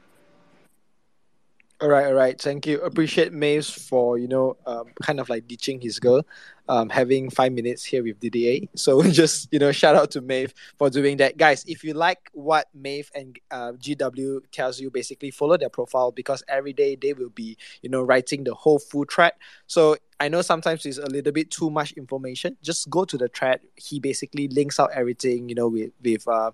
[1.79, 2.41] All right, all right.
[2.41, 2.81] Thank you.
[2.81, 6.25] Appreciate Maves for you know um, kind of like ditching his girl,
[6.71, 8.69] um, having five minutes here with DDA.
[8.77, 11.65] So just you know shout out to Maeve for doing that, guys.
[11.67, 16.43] If you like what Maeve and uh, GW tells you, basically follow their profile because
[16.49, 19.33] every day they will be you know writing the whole full thread.
[19.67, 22.57] So I know sometimes it's a little bit too much information.
[22.62, 23.61] Just go to the thread.
[23.75, 26.53] He basically links out everything you know with with uh,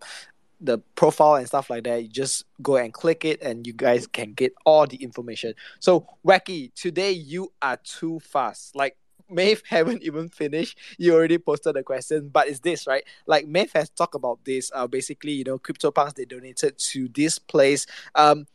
[0.63, 4.07] the profile and stuff like that, you just go and click it and you guys
[4.07, 5.55] can get all the information.
[5.81, 8.77] So Wacky, today you are too fast.
[8.77, 8.97] Like
[9.29, 10.79] Maeve haven't even finished.
[10.99, 13.03] You already posted the question, but it's this, right?
[13.27, 14.71] Like Maeve has talked about this.
[14.73, 17.87] Uh basically, you know, CryptoPunks they donated to this place.
[18.15, 18.47] Um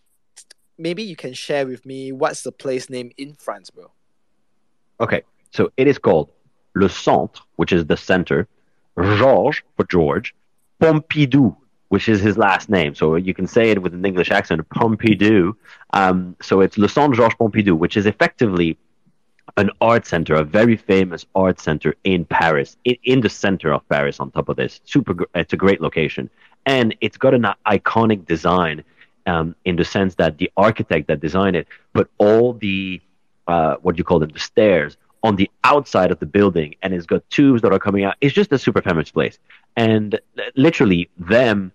[0.77, 3.91] maybe you can share with me what's the place name in France, bro.
[4.99, 6.29] Okay, so it is called
[6.73, 8.47] Le Centre, which is the center,
[8.97, 10.33] Georges for George,
[10.81, 11.55] Pompidou
[11.89, 12.93] which is his last name.
[12.93, 15.55] So you can say it with an English accent, Pompidou.
[15.93, 18.77] Um, so it's Le Centre Georges Pompidou, which is effectively
[19.55, 23.87] an art center, a very famous art center in Paris, in, in the center of
[23.89, 24.19] Paris.
[24.19, 26.29] On top of this, super, it's a great location,
[26.65, 28.83] and it's got an iconic design
[29.25, 33.01] um, in the sense that the architect that designed it put all the
[33.47, 36.93] uh, what do you call them, the stairs on the outside of the building, and
[36.93, 38.15] it's got tubes that are coming out.
[38.21, 39.39] It's just a super famous place,
[39.75, 40.19] and
[40.55, 41.71] literally them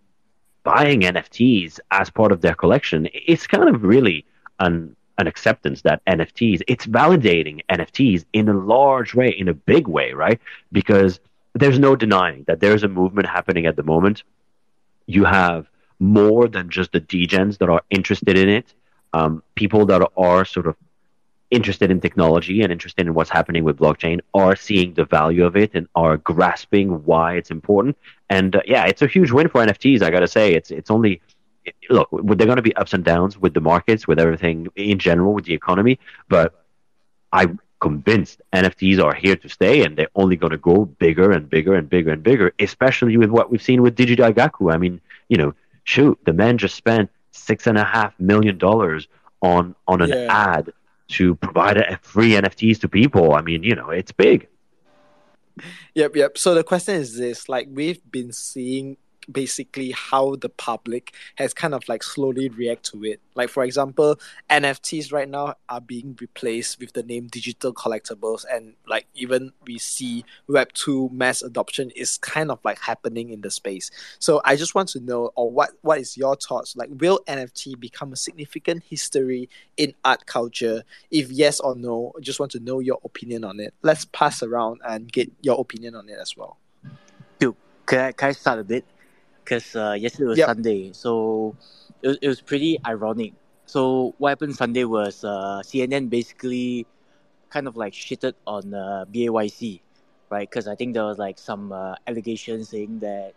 [0.62, 4.24] buying NFTs as part of their collection, it's kind of really
[4.60, 9.86] an an acceptance that NFTs, it's validating NFTs in a large way, in a big
[9.86, 10.40] way, right?
[10.72, 11.20] Because
[11.54, 14.22] there's no denying that there's a movement happening at the moment.
[15.06, 15.68] You have
[16.00, 18.72] more than just the degens that are interested in it,
[19.12, 20.76] um, people that are sort of
[21.52, 25.54] interested in technology and interested in what's happening with blockchain are seeing the value of
[25.54, 27.96] it and are grasping why it's important.
[28.30, 30.02] And uh, yeah, it's a huge win for NFTs.
[30.02, 31.20] I got to say, it's it's only
[31.90, 35.34] look, they're going to be ups and downs with the markets, with everything in general,
[35.34, 35.98] with the economy.
[36.28, 36.64] But
[37.32, 41.48] I'm convinced NFTs are here to stay, and they're only going to go bigger and
[41.48, 42.54] bigger and bigger and bigger.
[42.58, 44.72] Especially with what we've seen with Digidaigaku.
[44.72, 49.06] I mean, you know, shoot, the man just spent six and a half million dollars
[49.42, 50.26] on on an yeah.
[50.30, 50.72] ad
[51.12, 53.34] to provide free NFTs to people.
[53.34, 54.48] I mean, you know, it's big.
[55.94, 56.38] Yep, yep.
[56.38, 58.96] So the question is this: like we've been seeing
[59.30, 63.20] basically how the public has kind of like slowly react to it.
[63.34, 64.18] Like for example,
[64.50, 69.78] NFTs right now are being replaced with the name digital collectibles and like even we
[69.78, 73.90] see web 2 mass adoption is kind of like happening in the space.
[74.18, 76.76] So I just want to know or what what is your thoughts?
[76.76, 80.84] Like will NFT become a significant history in art culture?
[81.10, 83.74] If yes or no, just want to know your opinion on it.
[83.82, 86.58] Let's pass around and get your opinion on it as well.
[87.38, 87.56] Dude,
[87.86, 88.84] can I, can I start a bit?
[89.44, 90.46] Because uh, yesterday was yep.
[90.46, 91.56] Sunday, so
[92.02, 93.34] it was, it was pretty ironic.
[93.66, 96.86] So what happened Sunday was uh, CNN basically
[97.50, 99.80] kind of like shitted on uh, BAYC,
[100.30, 100.48] right?
[100.48, 103.34] Because I think there was like some uh, allegations saying that,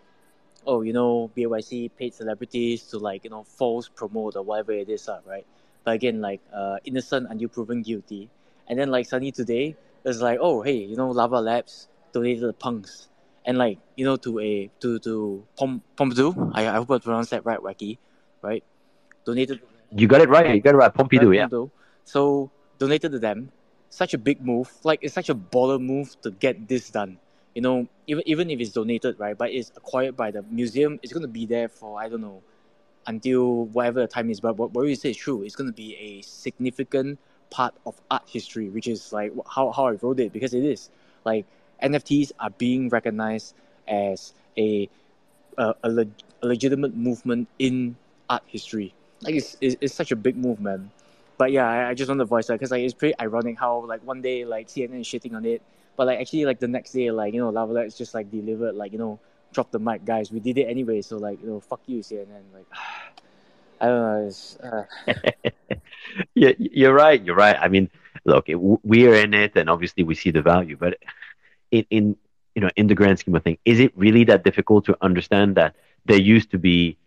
[0.65, 4.89] oh, you know, BAYC paid celebrities to like you know false promote or whatever it
[4.89, 5.45] is, uh, right?
[5.83, 8.29] But again, like uh, innocent until proven guilty.
[8.67, 12.53] And then like suddenly today, it's like, oh, hey, you know, Lava Labs donated the
[12.53, 13.09] punks
[13.45, 16.51] and like you know to a to to Pom Pompidou.
[16.53, 17.97] I, I hope I pronounced that right, Wacky,
[18.41, 18.63] right?
[19.25, 19.61] Donated.
[19.95, 20.53] You got it right.
[20.53, 21.29] You got it right, Pompidou.
[21.29, 21.47] Right, yeah.
[21.47, 21.71] Pompidou.
[22.05, 23.51] So donated to them.
[23.89, 24.71] Such a big move.
[24.83, 27.17] Like it's such a baller move to get this done.
[27.53, 29.37] You know, even even if it's donated, right?
[29.37, 30.99] But it's acquired by the museum.
[31.01, 32.41] It's gonna be there for I don't know
[33.07, 34.39] until whatever the time is.
[34.41, 35.43] But what, what you say is true.
[35.43, 37.19] It's gonna be a significant
[37.51, 40.89] part of art history, which is like how how I wrote it because it is
[41.23, 41.45] like
[41.81, 43.55] NFTs are being recognized
[43.87, 44.89] as a
[45.57, 46.09] a, a, leg,
[46.41, 47.95] a legitimate movement in
[48.29, 48.93] art history.
[49.21, 50.91] Like it's, it's, it's such a big movement.
[51.37, 53.85] But yeah, I, I just want to voice that because like it's pretty ironic how
[53.85, 55.61] like one day like CNN is shitting on it,
[55.95, 58.75] but like actually like the next day like you know Lava is just like delivered
[58.75, 59.19] like you know
[59.53, 62.43] drop the mic guys we did it anyway so like you know fuck you CNN
[62.53, 62.65] like
[63.81, 64.27] I don't know.
[64.27, 64.85] It's, uh...
[66.33, 67.21] yeah, you're right.
[67.21, 67.57] You're right.
[67.59, 67.89] I mean,
[68.23, 70.77] look, we're in it, and obviously we see the value.
[70.77, 70.97] But
[71.75, 72.15] in, in
[72.55, 75.55] you know in the grand scheme of things is it really that difficult to understand
[75.55, 76.97] that there used to be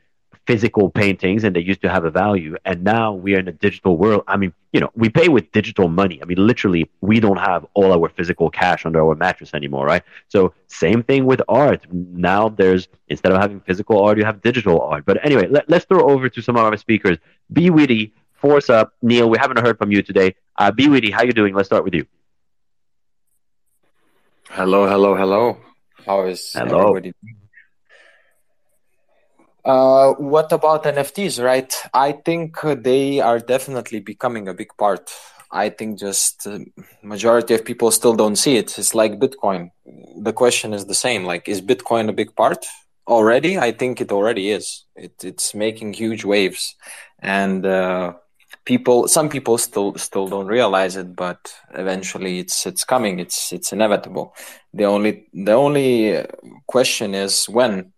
[0.46, 3.52] physical paintings and they used to have a value and now we are in a
[3.52, 4.22] digital world?
[4.26, 6.20] I mean you know we pay with digital money.
[6.22, 10.02] I mean literally we don't have all our physical cash under our mattress anymore right?
[10.28, 11.87] So same thing with art.
[11.92, 15.04] Now there's instead of having physical art you have digital art.
[15.07, 17.18] But anyway let, us throw over to some of our speakers.
[17.52, 20.35] Be witty force up neil we haven't heard from you today.
[20.57, 21.54] Uh, be witty how you doing?
[21.54, 22.07] Let's start with you
[24.50, 25.58] Hello, hello, hello.
[26.06, 26.80] How is hello.
[26.80, 27.12] everybody?
[29.62, 31.72] Uh, what about NFTs, right?
[31.92, 35.11] I think they are definitely becoming a big part.
[35.52, 36.61] I think just uh,
[37.02, 38.78] majority of people still don't see it.
[38.78, 39.70] It's like Bitcoin.
[40.18, 41.24] The question is the same.
[41.24, 42.64] Like, is Bitcoin a big part
[43.06, 43.58] already?
[43.58, 44.84] I think it already is.
[44.96, 46.74] It, it's making huge waves,
[47.18, 48.14] and uh,
[48.68, 51.40] people some people still still don't realize it but
[51.72, 53.18] eventually it's it's coming.
[53.18, 54.35] It's it's inevitable.
[54.74, 55.88] The only the only
[56.66, 57.92] question is when.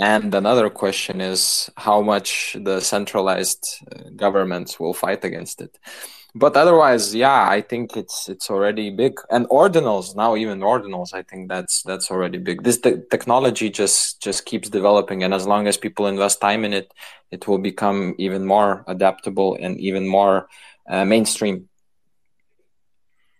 [0.00, 5.76] And another question is how much the centralized uh, governments will fight against it
[6.34, 9.18] but otherwise, yeah, I think it's it's already big.
[9.30, 12.62] And ordinals now, even ordinals, I think that's that's already big.
[12.64, 16.72] This te- technology just just keeps developing, and as long as people invest time in
[16.72, 16.92] it,
[17.30, 20.48] it will become even more adaptable and even more
[20.88, 21.68] uh, mainstream.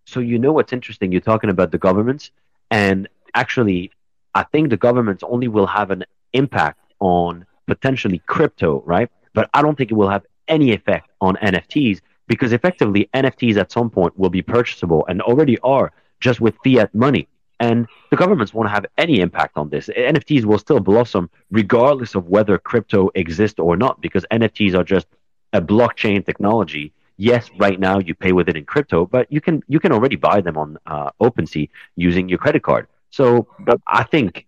[0.06, 1.12] So you know what's interesting?
[1.12, 2.30] You're talking about the governments,
[2.70, 3.92] and actually,
[4.34, 9.10] I think the governments only will have an impact on potentially crypto, right?
[9.34, 13.72] But I don't think it will have any effect on NFTs because effectively NFTs at
[13.72, 17.26] some point will be purchasable and already are just with fiat money.
[17.60, 19.88] And the governments won't have any impact on this.
[19.88, 25.08] NFTs will still blossom regardless of whether crypto exists or not, because NFTs are just
[25.52, 26.92] a blockchain technology.
[27.16, 30.14] Yes, right now you pay with it in crypto, but you can you can already
[30.14, 32.86] buy them on uh, OpenSea using your credit card.
[33.10, 33.48] So
[33.88, 34.46] I think.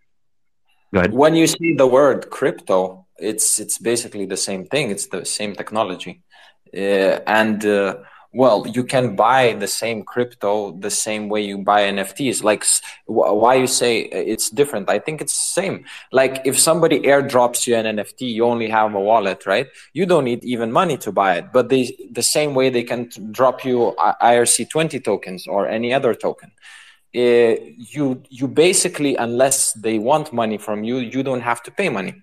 [0.92, 1.12] Go ahead.
[1.12, 4.90] When you see the word crypto, it's it's basically the same thing.
[4.90, 6.22] It's the same technology,
[6.74, 7.96] and uh,
[8.32, 12.64] well you can buy the same crypto the same way you buy nfts like
[13.06, 14.88] why you say it's different?
[14.88, 15.84] I think it's the same.
[16.12, 19.66] Like if somebody airdrops you an nft you only have a wallet right?
[19.92, 21.52] You don't need even money to buy it.
[21.52, 26.52] But they the same way they can drop you ERC20 tokens or any other token.
[27.12, 27.58] Uh,
[27.94, 32.14] you you basically unless they want money from you you don't have to pay money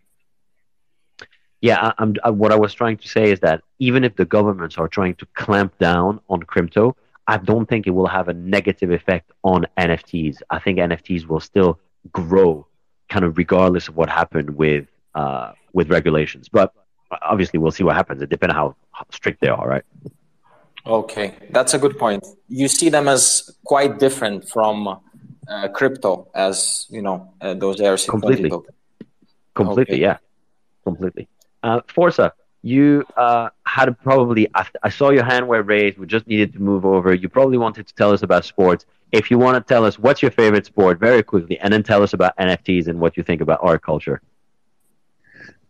[1.61, 4.77] yeah, I, I, what I was trying to say is that even if the governments
[4.77, 6.95] are trying to clamp down on crypto,
[7.27, 10.41] I don't think it will have a negative effect on NFTs.
[10.49, 11.79] I think NFTs will still
[12.11, 12.67] grow,
[13.09, 16.47] kind of regardless of what happened with uh, with regulations.
[16.47, 16.73] But
[17.21, 18.21] obviously, we'll see what happens.
[18.21, 19.83] It depends on how, how strict they are, right?
[20.85, 22.25] Okay, that's a good point.
[22.47, 24.99] You see them as quite different from
[25.49, 28.51] uh, crypto, as you know, uh, those ERC completely,
[29.53, 30.01] completely, okay.
[30.01, 30.17] yeah,
[30.85, 31.27] completely.
[31.67, 35.97] Uh, Forza, you uh, had probably, I, I, saw your hand were raised.
[35.97, 37.13] We just needed to move over.
[37.13, 38.85] You probably wanted to tell us about sports.
[39.11, 42.01] If you want to tell us what's your favorite sport very quickly, and then tell
[42.03, 44.21] us about NFTs and what you think about art culture.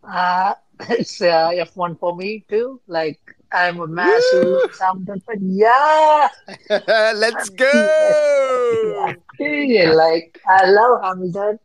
[0.04, 0.54] Uh,
[0.88, 2.80] it's uh, F1 for me too.
[2.86, 3.18] Like,
[3.50, 5.38] I'm a massive Hamilton fan.
[5.40, 6.28] Yeah!
[6.70, 9.14] Let's go!
[9.40, 9.90] yeah.
[9.90, 11.58] Like, I love Hamilton.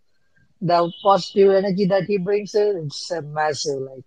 [0.60, 3.82] The positive energy that he brings in, it's uh, massive.
[3.82, 4.04] Like,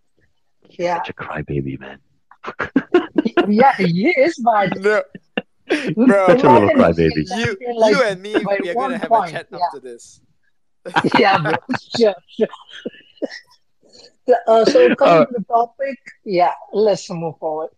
[0.71, 0.99] yeah.
[0.99, 1.99] Such a crybaby, man.
[3.49, 4.79] yeah, he is, but.
[4.79, 5.03] No.
[5.69, 7.27] Bro, Such a little crybaby.
[7.37, 9.59] You, like, you and me, we are going to have point, a chat yeah.
[9.67, 10.21] after this.
[11.19, 11.53] yeah, bro.
[11.99, 12.49] Sure, sure.
[14.47, 17.71] Uh, so coming uh, to the topic, yeah, let's move forward.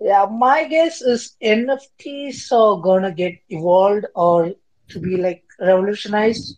[0.00, 4.52] Yeah, my guess is NFTs are gonna get evolved or
[4.88, 6.56] to be like revolutionized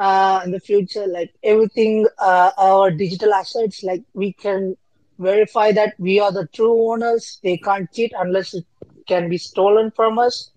[0.00, 4.76] uh, in the future like everything uh, our digital assets like we can
[5.18, 7.40] verify that we are the true owners.
[7.44, 8.64] They can't cheat unless it
[9.08, 10.52] can be stolen from us.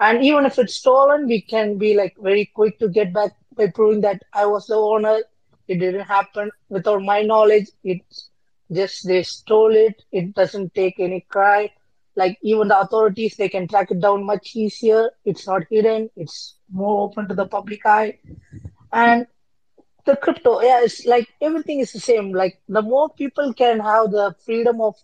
[0.00, 3.68] And even if it's stolen we can be like very quick to get back by
[3.74, 5.20] proving that i was the owner.
[5.68, 6.50] It didn't happen.
[6.70, 8.30] Without my knowledge it's
[8.72, 10.02] just they stole it.
[10.12, 11.70] It doesn't take any cry.
[12.16, 15.10] Like even the authorities they can track it down much easier.
[15.24, 16.10] It's not hidden.
[16.16, 18.18] It's more open to the public eye
[18.92, 19.26] and
[20.06, 22.32] the crypto yeah it's like everything is the same.
[22.32, 24.96] Like the more people can have the freedom of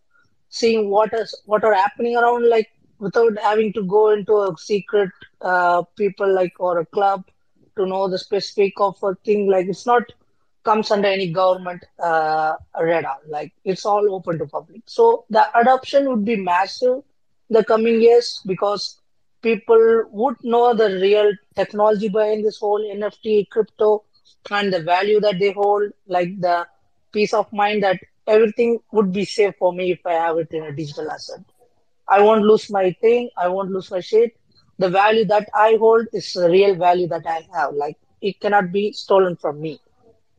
[0.48, 5.10] seeing what is what are happening around like without having to go into a secret
[5.40, 7.24] uh, people like or a club
[7.76, 9.48] to know the specific of a thing.
[9.50, 10.02] Like it's not
[10.64, 13.18] comes under any government uh, radar.
[13.28, 14.82] Like it's all open to public.
[14.86, 17.02] So the adoption would be massive
[17.50, 18.97] the coming years because
[19.42, 24.04] people would know the real technology behind this whole NFT crypto
[24.50, 26.66] and the value that they hold, like the
[27.12, 30.64] peace of mind that everything would be safe for me if I have it in
[30.64, 31.40] a digital asset.
[32.08, 33.30] I won't lose my thing.
[33.36, 34.36] I won't lose my shit.
[34.78, 37.74] The value that I hold is the real value that I have.
[37.74, 39.80] Like it cannot be stolen from me.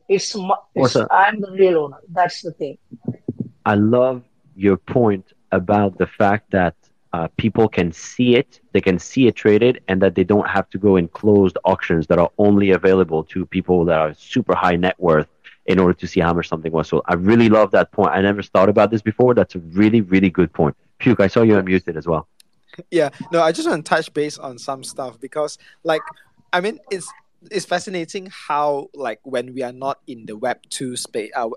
[0.08, 0.36] It's,
[0.74, 1.98] it's I'm the real owner.
[2.08, 2.78] That's the thing.
[3.64, 4.22] I love
[4.56, 6.74] your point about the fact that
[7.12, 10.68] uh, people can see it, they can see it traded, and that they don't have
[10.70, 14.76] to go in closed auctions that are only available to people that are super high
[14.76, 15.28] net worth
[15.66, 17.02] in order to see how much something was sold.
[17.06, 18.10] I really love that point.
[18.10, 19.34] I never thought about this before.
[19.34, 20.76] That's a really, really good point.
[20.98, 22.28] Puke, I saw you unmuted as well.
[22.90, 26.02] Yeah, no, I just want to touch base on some stuff because, like,
[26.52, 27.08] I mean, it's
[27.50, 31.48] it's fascinating how, like, when we are not in the Web two space, uh,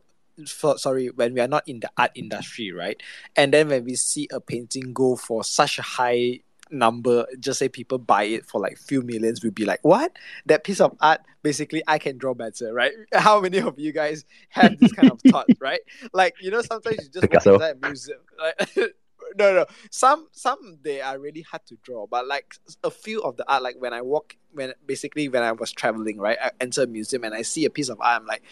[0.48, 3.02] for, sorry when we are not in the art industry right?
[3.36, 6.40] And then when we see a painting go for such a high
[6.72, 10.12] number just say people buy it for like few millions we'd be like what?
[10.46, 12.94] That piece of art basically i can draw better right?
[13.14, 15.82] How many of you guys have this kind of thought right?
[16.14, 17.56] Like you know sometimes you just Picasso.
[17.56, 18.96] inside a museum like
[19.38, 19.66] no, no.
[19.90, 23.64] Some some they are really hard to draw, but like a few of the art,
[23.64, 27.24] like when I walk, when basically when I was traveling, right, I enter a museum
[27.24, 28.44] and I see a piece of art, I'm like,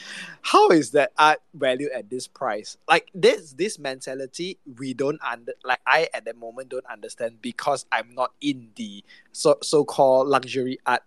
[0.41, 2.77] how is that art valued at this price?
[2.87, 7.85] Like this this mentality, we don't under like I at the moment don't understand because
[7.91, 11.03] I'm not in the so so called luxury art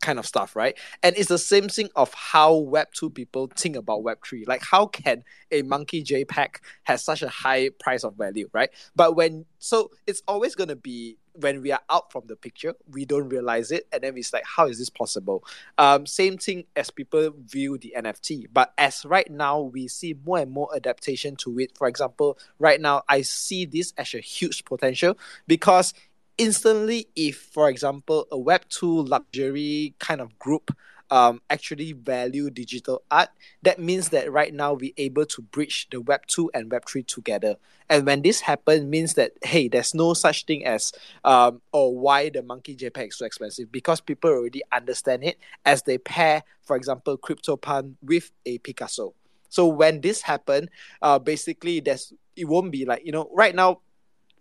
[0.00, 0.78] kind of stuff, right?
[1.02, 4.44] And it's the same thing of how Web two people think about Web three.
[4.46, 8.70] Like, how can a monkey JPEG has such a high price of value, right?
[8.94, 13.04] But when so it's always gonna be when we are out from the picture, we
[13.04, 15.44] don't realize it, and then it's like, how is this possible?
[15.76, 20.38] Um, same thing as people view the NFT, but as right now we see more
[20.38, 21.76] and more adaptation to it.
[21.76, 25.94] For example, right now I see this as a huge potential because
[26.38, 30.74] instantly, if for example a Web two luxury kind of group
[31.10, 33.30] um, actually value digital art,
[33.62, 37.02] that means that right now we're able to bridge the Web 2 and Web 3
[37.02, 37.56] together.
[37.88, 40.92] And when this happens, means that, hey, there's no such thing as,
[41.24, 45.82] um, or why the monkey JPEG is so expensive, because people already understand it as
[45.82, 49.14] they pair, for example, CryptoPunk with a Picasso.
[49.48, 50.68] So when this happen,
[51.00, 53.80] uh, basically, there's it won't be like you know right now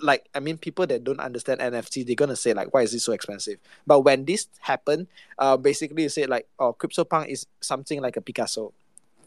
[0.02, 3.04] like I mean, people that don't understand NFT, they're gonna say like, why is this
[3.04, 3.60] so expensive?
[3.86, 8.22] But when this happened, uh, basically you say like, oh, CryptoPunk is something like a
[8.22, 8.74] Picasso.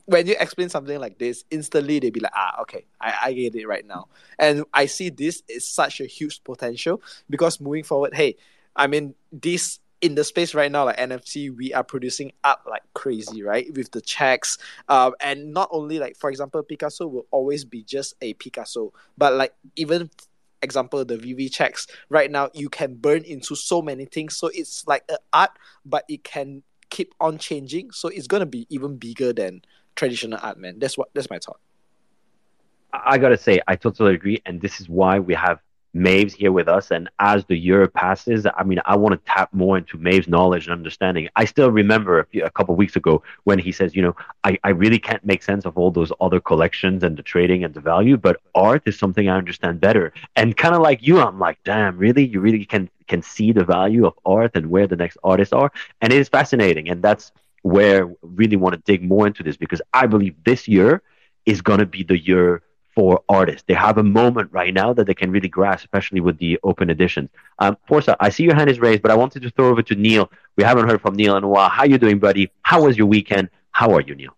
[0.07, 3.55] When you explain something like this, instantly they be like, ah, okay, I, I get
[3.55, 4.09] it right now.
[4.39, 8.37] And I see this is such a huge potential because moving forward, hey,
[8.75, 12.83] I mean, this in the space right now, like NFT, we are producing art like
[12.95, 13.73] crazy, right?
[13.75, 14.57] With the checks,
[14.89, 19.35] um, and not only like for example, Picasso will always be just a Picasso, but
[19.35, 20.11] like even
[20.62, 24.36] example the VV checks right now you can burn into so many things.
[24.36, 25.50] So it's like an art
[25.84, 27.92] but it can keep on changing.
[27.92, 29.62] So it's to be even bigger than
[29.96, 30.78] traditional art man.
[30.78, 31.61] That's what that's my thought.
[32.92, 35.61] I gotta say, I totally agree, and this is why we have
[35.95, 36.91] Maves here with us.
[36.91, 40.66] And as the year passes, I mean, I want to tap more into Maeve's knowledge
[40.66, 41.28] and understanding.
[41.36, 44.59] I still remember a, few, a couple weeks ago when he says, you know, I,
[44.62, 47.80] I really can't make sense of all those other collections and the trading and the
[47.80, 50.12] value, but art is something I understand better.
[50.36, 52.24] And kind of like you, I'm like, damn, really?
[52.24, 55.72] You really can can see the value of art and where the next artists are,
[56.01, 56.88] and it is fascinating.
[56.88, 57.32] And that's
[57.62, 61.03] where I really want to dig more into this because I believe this year
[61.45, 62.62] is going to be the year
[63.01, 63.64] for artists.
[63.66, 66.90] They have a moment right now that they can really grasp, especially with the open
[66.90, 67.30] editions.
[67.59, 69.94] Um, Forza, I see your hand is raised, but I wanted to throw over to
[69.94, 70.30] Neil.
[70.57, 71.70] We haven't heard from Neil in a while.
[71.70, 72.53] How you doing, buddy?
[72.61, 73.48] How was your weekend?
[73.70, 74.36] How are you, Neil?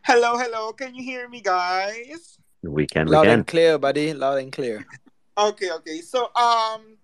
[0.00, 0.72] Hello, hello.
[0.72, 2.38] Can you hear me, guys?
[2.62, 3.06] We can.
[3.06, 3.38] loud we can.
[3.40, 4.86] and clear buddy loud and clear
[5.36, 6.00] Okay, okay.
[6.00, 6.96] So, um,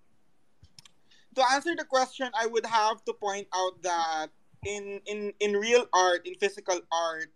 [1.35, 4.27] to answer the question, I would have to point out that
[4.65, 7.29] in in in real art, in physical art,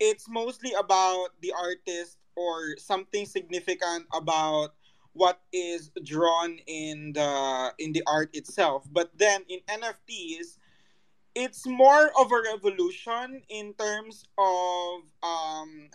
[0.00, 4.74] it's mostly about the artist or something significant about
[5.12, 8.86] what is drawn in the in the art itself.
[8.90, 10.56] But then in NFTs,
[11.34, 15.90] it's more of a revolution in terms of um,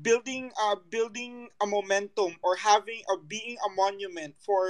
[0.00, 4.66] building uh, building a momentum or having a being a monument for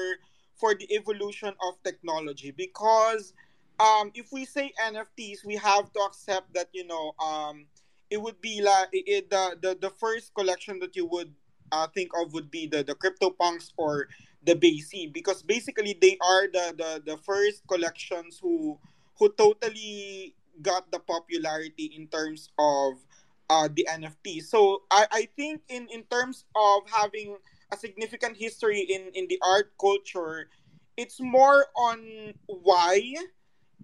[0.57, 3.33] for the evolution of technology because
[3.81, 7.67] um, if we say NFTs, we have to accept that you know um,
[8.15, 11.35] it would be like it, the, the the first collection that you would
[11.75, 14.07] uh, think of would be the the CryptoPunks or
[14.47, 18.79] the BAYC because basically they are the, the the first collections who
[19.19, 23.03] who totally got the popularity in terms of
[23.51, 24.47] uh, the NFT.
[24.47, 27.37] So I, I think in, in terms of having
[27.73, 30.49] a significant history in, in the art culture,
[30.97, 33.15] it's more on why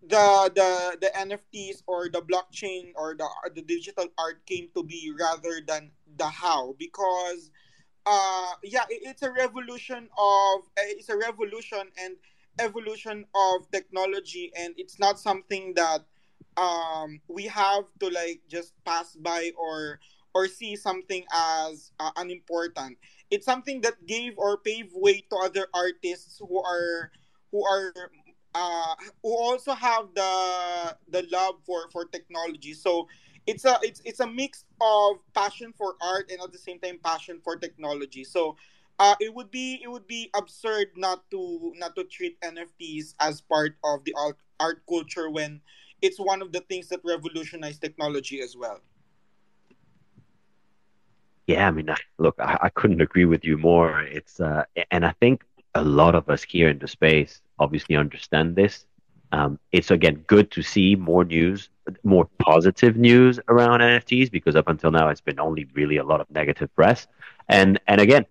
[0.02, 5.12] the the the NFTs or the blockchain or the the digital art came to be
[5.18, 6.74] rather than the how.
[6.78, 7.50] Because
[8.06, 12.16] uh yeah it, it's a revolution of it's a revolution and
[12.58, 14.52] evolution of technology.
[14.56, 16.04] And it's not something that
[16.56, 20.00] um we have to like just pass by or
[20.34, 22.98] or see something as uh, unimportant.
[23.30, 27.10] It's something that gave or paved way to other artists who are
[27.50, 27.92] who are
[28.54, 33.06] uh who also have the the love for for technology so
[33.46, 36.98] it's a it's it's a mix of passion for art and at the same time
[37.02, 38.56] passion for technology so
[38.98, 43.40] uh, it would be it would be absurd not to not to treat NFTs as
[43.40, 45.60] part of the art, art culture when
[46.02, 48.80] it's one of the things that revolutionized technology as well.
[51.46, 54.00] Yeah, I mean, I- look, I, I couldn't agree with you more.
[54.02, 55.44] It's uh, and I think
[55.74, 58.86] a lot of us here in the space obviously understand this.
[59.32, 61.68] Um, it's again good to see more news,
[62.02, 66.20] more positive news around NFTs because up until now it's been only really a lot
[66.20, 67.06] of negative press.
[67.48, 68.26] And and again,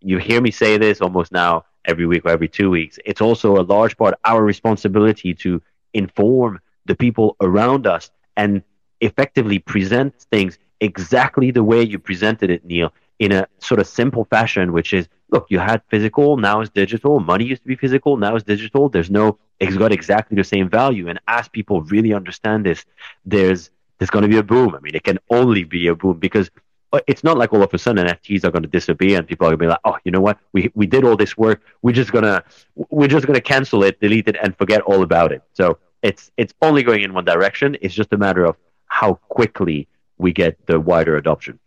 [0.00, 2.98] you hear me say this almost now every week or every two weeks.
[3.04, 5.60] It's also a large part our responsibility to
[5.92, 8.62] inform the people around us and
[9.00, 12.92] effectively present things exactly the way you presented it, Neil.
[13.20, 17.20] In a sort of simple fashion, which is look, you had physical, now it's digital.
[17.20, 18.88] Money used to be physical, now it's digital.
[18.88, 21.08] There's no, it's got exactly the same value.
[21.08, 22.84] And as people really understand this,
[23.24, 24.74] there's there's going to be a boom.
[24.74, 26.50] I mean, it can only be a boom because
[26.94, 29.46] uh, it's not like all of a sudden NFTs are going to disappear and people
[29.46, 30.38] are going to be like, oh, you know what?
[30.54, 31.62] We we did all this work.
[31.82, 32.42] We're just gonna
[32.74, 35.42] we're just gonna cancel it, delete it, and forget all about it.
[35.52, 37.76] So it's it's only going in one direction.
[37.82, 38.56] It's just a matter of
[38.86, 41.58] how quickly we get the wider adoption.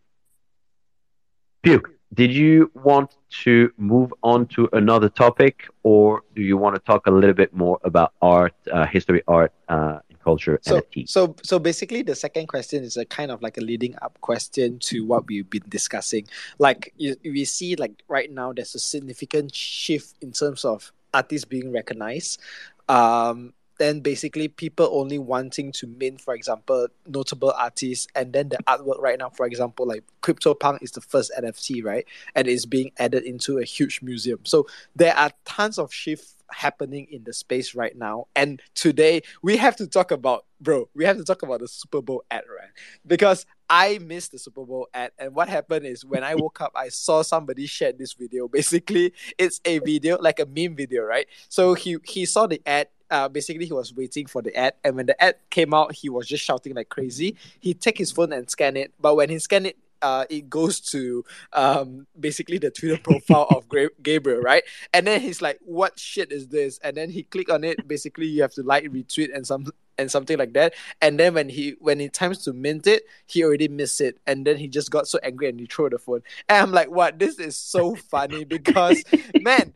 [1.63, 6.81] Puke, did you want to move on to another topic, or do you want to
[6.81, 11.09] talk a little bit more about art, uh, history, art, uh, and culture, So, NFT?
[11.09, 14.77] so, so basically, the second question is a kind of like a leading up question
[14.79, 16.27] to what we've been discussing.
[16.59, 21.45] Like you, we see, like right now, there's a significant shift in terms of artists
[21.45, 22.41] being recognized.
[22.89, 23.53] Um,
[23.83, 28.99] then basically people only wanting to mint, for example, notable artists, and then the artwork
[28.99, 33.23] right now, for example, like CryptoPunk is the first NFT, right, and it's being added
[33.23, 34.39] into a huge museum.
[34.43, 38.27] So there are tons of shifts happening in the space right now.
[38.35, 42.01] And today we have to talk about, bro, we have to talk about the Super
[42.01, 42.69] Bowl ad, right?
[43.05, 45.11] Because I missed the Super Bowl ad.
[45.17, 48.47] And what happened is when I woke up, I saw somebody shared this video.
[48.47, 51.27] Basically, it's a video, like a meme video, right?
[51.49, 52.87] So he he saw the ad.
[53.09, 56.09] Uh, basically, he was waiting for the ad, and when the ad came out, he
[56.09, 57.35] was just shouting like crazy.
[57.59, 60.79] He take his phone and scan it, but when he scanned it, uh, it goes
[60.79, 61.23] to
[61.53, 63.65] um, basically the Twitter profile of
[64.03, 64.63] Gabriel, right?
[64.93, 67.87] And then he's like, "What shit is this?" And then he click on it.
[67.87, 70.73] Basically, you have to like retweet and some and something like that.
[71.01, 74.17] And then when he when it times to mint it, he already missed it.
[74.27, 76.21] And then he just got so angry and he threw the phone.
[76.49, 77.17] And I'm like, "What?
[77.17, 79.03] This is so funny because
[79.41, 79.73] man."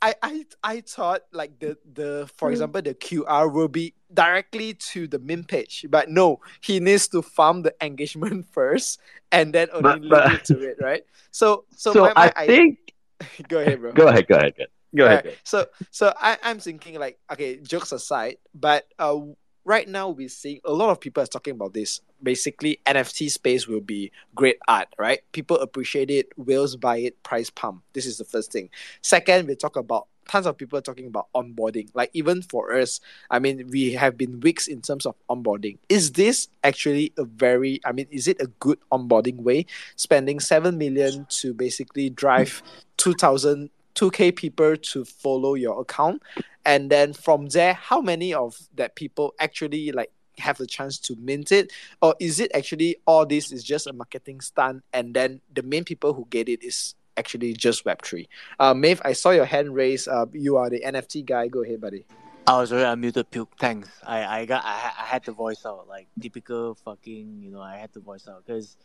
[0.00, 5.06] I, I I thought like the the for example the QR will be directly to
[5.08, 9.00] the min page, but no, he needs to farm the engagement first
[9.32, 11.02] and then only But- link but- it to it, right?
[11.30, 12.94] So so, So my, my I think
[13.48, 13.92] go ahead, bro.
[13.92, 14.70] go ahead, go ahead, go ahead.
[14.96, 15.24] Go ahead.
[15.26, 19.20] Alright, So so I, I'm thinking like okay, jokes aside, but uh
[19.64, 22.00] right now we're seeing a lot of people are talking about this.
[22.22, 25.20] Basically, NFT space will be great art, right?
[25.32, 27.82] People appreciate it, whales buy it, price pump.
[27.92, 28.70] This is the first thing.
[29.02, 31.88] Second, we talk about tons of people talking about onboarding.
[31.94, 33.00] Like even for us,
[33.30, 35.78] I mean, we have been weeks in terms of onboarding.
[35.88, 39.66] Is this actually a very I mean, is it a good onboarding way?
[39.96, 42.62] Spending seven million to basically drive
[42.96, 46.22] two thousand 2k people to follow your account.
[46.64, 51.16] And then from there how many of that people actually like have the chance to
[51.16, 51.72] mint it?
[52.00, 55.84] Or is it actually all this is just a marketing stunt and then the main
[55.84, 58.28] people who get it is actually just web3
[58.60, 60.06] uh Maeve, i saw your hand raised.
[60.06, 61.48] Uh you are the nft guy.
[61.48, 62.04] Go ahead buddy.
[62.46, 63.58] I was I muted Puke.
[63.58, 63.90] Thanks.
[64.06, 67.76] I I got I, I had to voice out like typical fucking you know I
[67.76, 68.76] had to voice out because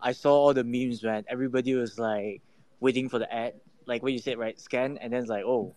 [0.00, 1.24] I saw all the memes man.
[1.28, 2.42] Everybody was like
[2.80, 3.54] waiting for the ad,
[3.90, 4.58] like what you said right?
[4.58, 5.74] Scan and then it's like oh,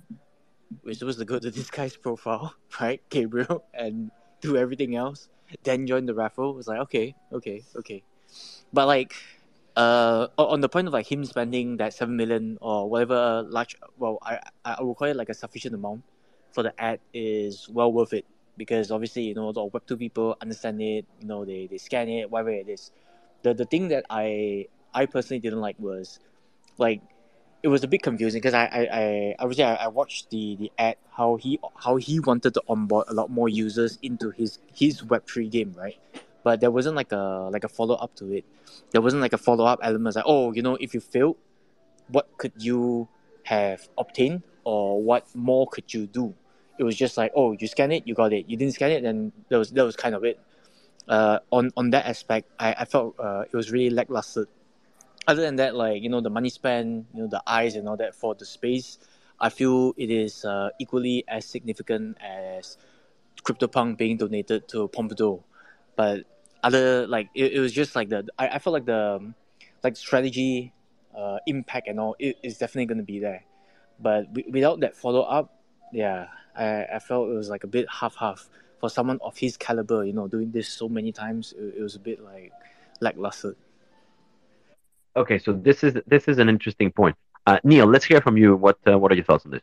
[0.83, 3.01] we're supposed to go to this guy's profile, right?
[3.09, 4.11] Gabriel and
[4.41, 5.27] do everything else,
[5.63, 6.57] then join the raffle.
[6.59, 8.03] It's like okay, okay, okay,
[8.71, 9.15] but like.
[9.75, 14.19] Uh, on the point of like him spending that seven million or whatever large, well,
[14.21, 16.03] I I will call it like a sufficient amount
[16.53, 18.25] for the ad is well worth it
[18.57, 22.07] because obviously you know the web two people understand it you know they, they scan
[22.07, 22.91] it whatever it is
[23.41, 26.19] the the thing that i i personally didn't like was
[26.77, 27.01] like
[27.63, 30.71] it was a bit confusing because I, I i obviously I, I watched the the
[30.77, 35.01] ad how he how he wanted to onboard a lot more users into his his
[35.01, 35.97] web3 game right?
[36.43, 38.43] But there wasn't like a like a follow up to it.
[38.91, 41.37] There wasn't like a follow up element like oh you know if you failed
[42.09, 43.07] what could you
[43.43, 46.35] have obtained or what more could you do?
[46.77, 48.49] It was just like oh you scan it you got it.
[48.49, 50.37] You didn't scan it then that was that was kind of it.
[51.07, 54.47] Uh, on on that aspect I, I felt uh, it was really lackluster
[55.27, 57.97] other than that like you know the money spent you know the eyes and all
[57.97, 58.97] that for the space
[59.39, 62.77] I feel it is uh, equally as significant as
[63.43, 65.43] CryptoPunk being donated to Pompidou
[65.95, 66.25] but
[66.63, 69.35] other like it, it was just like the I, I felt like the um,
[69.83, 70.73] like strategy
[71.15, 73.43] uh, impact and all it is definitely going to be there.
[73.99, 75.53] But wi- without that follow up
[75.91, 78.49] yeah I, I felt it was like a bit half half
[78.79, 81.95] for someone of his caliber you know doing this so many times it, it was
[81.95, 82.51] a bit like
[82.99, 83.55] lackluster
[85.15, 87.15] Okay, so this is this is an interesting point.
[87.45, 88.55] Uh, Neil, let's hear from you.
[88.55, 89.61] What uh, what are your thoughts on this?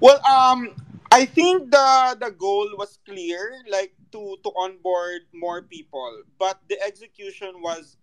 [0.00, 0.74] Well, um,
[1.12, 6.82] I think the the goal was clear, like to to onboard more people, but the
[6.82, 7.96] execution was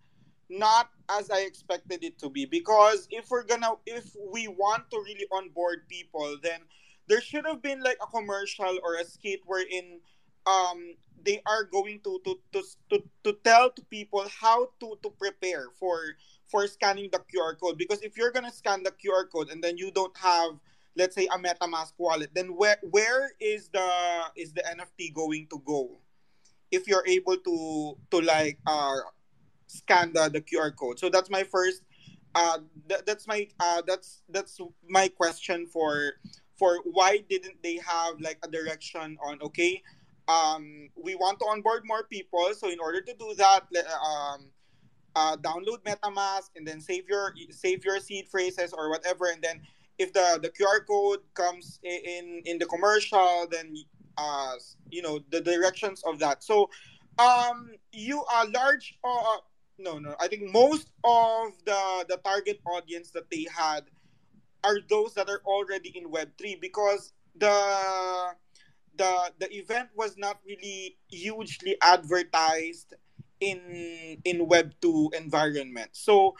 [0.48, 2.46] not as I expected it to be.
[2.46, 6.60] Because if we're gonna, if we want to really onboard people, then
[7.08, 10.00] there should have been like a commercial or a skit wherein
[10.46, 10.94] um
[11.24, 15.66] they are going to to to to, to tell to people how to to prepare
[15.78, 16.16] for
[16.46, 19.76] for scanning the QR code because if you're gonna scan the QR code and then
[19.76, 20.58] you don't have
[20.96, 23.88] let's say a MetaMask wallet, then where where is the
[24.36, 25.98] is the NFT going to go?
[26.70, 28.96] If you're able to to like uh
[29.68, 30.98] scan the, the QR code.
[30.98, 31.82] So that's my first
[32.34, 32.58] uh
[32.88, 36.14] th- that's my uh that's that's my question for
[36.58, 39.82] for why didn't they have like a direction on okay
[40.28, 43.62] um we want to onboard more people so in order to do that
[44.04, 44.50] um
[45.18, 49.60] uh, download MetaMask and then save your save your seed phrases or whatever, and then
[49.98, 53.74] if the the QR code comes in in the commercial, then
[54.16, 54.54] uh
[54.90, 56.44] you know the directions of that.
[56.44, 56.70] So
[57.18, 59.38] um you are large uh
[59.78, 63.84] no no I think most of the the target audience that they had
[64.62, 68.34] are those that are already in Web three because the
[68.98, 72.94] the the event was not really hugely advertised
[73.40, 75.90] in in Web two environment.
[75.92, 76.34] So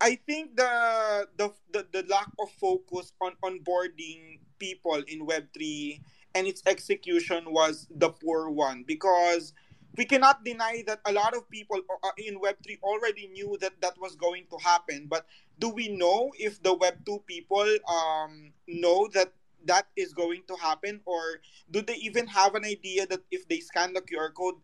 [0.00, 6.02] I think the, the the the lack of focus on onboarding people in Web three
[6.34, 9.52] and its execution was the poor one because
[9.96, 13.94] we cannot deny that a lot of people uh, in web3 already knew that that
[14.00, 15.26] was going to happen but
[15.58, 19.32] do we know if the web2 people um, know that
[19.66, 21.00] that is going to happen?
[21.04, 21.40] Or
[21.70, 24.56] do they even have an idea that if they scan the qr code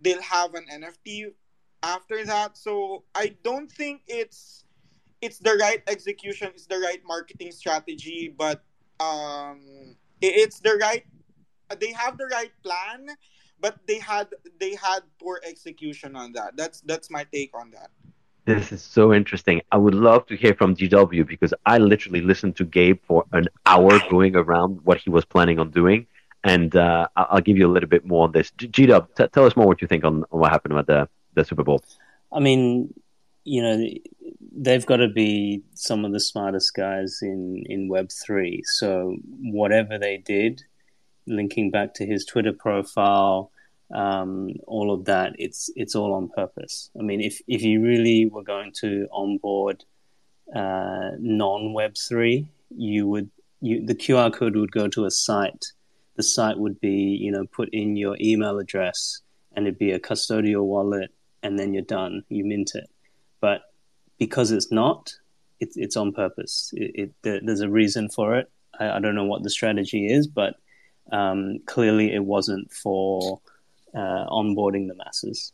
[0.00, 1.32] they'll have an nft
[1.82, 2.56] after that?
[2.56, 4.64] So i don't think it's
[5.22, 8.62] it's the right execution it's the right marketing strategy but
[9.00, 11.04] um it's the right
[11.80, 13.08] they have the right plan
[13.60, 14.28] but they had
[14.60, 16.56] they had poor execution on that.
[16.56, 17.90] That's that's my take on that
[18.46, 19.60] this is so interesting.
[19.72, 23.48] I would love to hear from GW because I literally listened to Gabe for an
[23.66, 26.06] hour going around what he was planning on doing.
[26.44, 28.52] And uh, I'll give you a little bit more on this.
[28.52, 31.44] GW, t- tell us more what you think on, on what happened at the, the
[31.44, 31.82] Super Bowl.
[32.32, 32.94] I mean,
[33.42, 33.84] you know,
[34.56, 38.60] they've got to be some of the smartest guys in, in Web3.
[38.64, 40.62] So whatever they did,
[41.26, 43.50] linking back to his Twitter profile,
[43.94, 46.90] um, all of that, it's it's all on purpose.
[46.98, 49.84] I mean, if if you really were going to onboard
[50.54, 53.30] uh, non Web three, you would
[53.60, 55.66] you the QR code would go to a site.
[56.16, 59.20] The site would be you know put in your email address,
[59.54, 61.12] and it'd be a custodial wallet,
[61.42, 62.24] and then you're done.
[62.28, 62.90] You mint it,
[63.40, 63.62] but
[64.18, 65.12] because it's not,
[65.60, 66.70] it's it's on purpose.
[66.74, 68.50] It, it there's a reason for it.
[68.80, 70.56] I, I don't know what the strategy is, but
[71.12, 73.40] um, clearly it wasn't for
[73.96, 75.52] uh, onboarding the masses.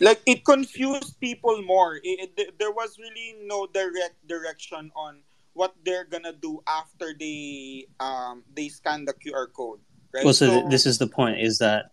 [0.00, 1.96] Like it confused people more.
[2.02, 5.22] It, it, there was really no direct direction on
[5.52, 9.80] what they're gonna do after they um, they scan the QR code.
[10.12, 10.24] Right?
[10.24, 11.92] Well, so, so th- this is the point: is that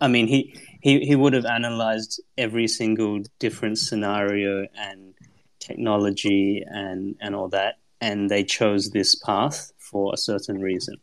[0.00, 5.14] I mean, he he he would have analyzed every single different scenario and
[5.60, 10.96] technology and and all that, and they chose this path for a certain reason.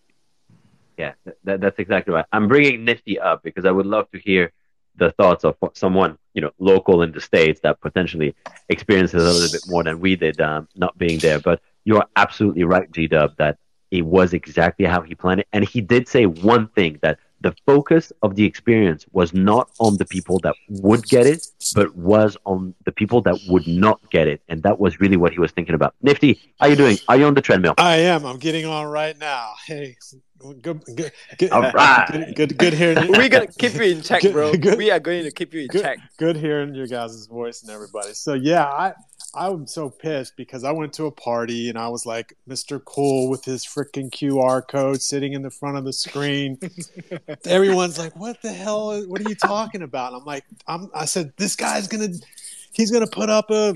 [1.02, 1.14] Yeah,
[1.46, 2.26] that, that's exactly right.
[2.32, 4.52] I'm bringing Nifty up because I would love to hear
[4.98, 8.36] the thoughts of someone you know local in the states that potentially
[8.70, 11.40] experiences a little bit more than we did, um, not being there.
[11.40, 13.58] But you're absolutely right, G Dub, that
[13.90, 17.56] it was exactly how he planned it, and he did say one thing that the
[17.66, 22.38] focus of the experience was not on the people that would get it, but was
[22.46, 24.42] on the people that would not get it.
[24.48, 25.96] And that was really what he was thinking about.
[26.04, 26.98] Nifty, how are you doing?
[27.08, 27.74] Are you on the treadmill?
[27.80, 28.26] I am.
[28.26, 29.54] I'm getting on right now.
[29.66, 29.96] Hey,
[30.62, 32.08] good, good, good, All right.
[32.12, 33.12] good, good, good hearing.
[33.12, 34.54] We're gonna keep you in check, Good- bro.
[34.54, 36.00] good- we are going to keep you in good, check.
[36.18, 38.14] good hearing your guys' voice and everybody.
[38.14, 38.94] So yeah, I
[39.34, 42.84] I'm so pissed because I went to a party and I was like Mr.
[42.84, 46.58] Cool with his freaking QR code sitting in the front of the screen.
[47.46, 48.92] Everyone's like, "What the hell?
[48.92, 52.10] is- What are you talking about?" And I'm like, I'm, I said, "This guy's gonna."
[52.74, 53.74] He's gonna put up a,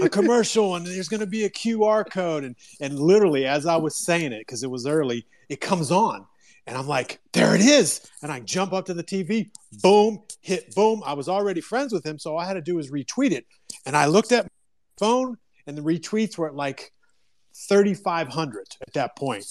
[0.00, 3.96] a commercial and there's gonna be a QR code and and literally as I was
[3.96, 6.26] saying it because it was early, it comes on
[6.66, 8.08] and I'm like, there it is.
[8.22, 9.50] And I jump up to the TV,
[9.82, 11.02] boom, hit boom.
[11.04, 13.44] I was already friends with him, so all I had to do was retweet it.
[13.84, 14.48] And I looked at my
[14.98, 15.36] phone,
[15.66, 16.92] and the retweets were at like
[17.68, 19.44] 3,500 at that point.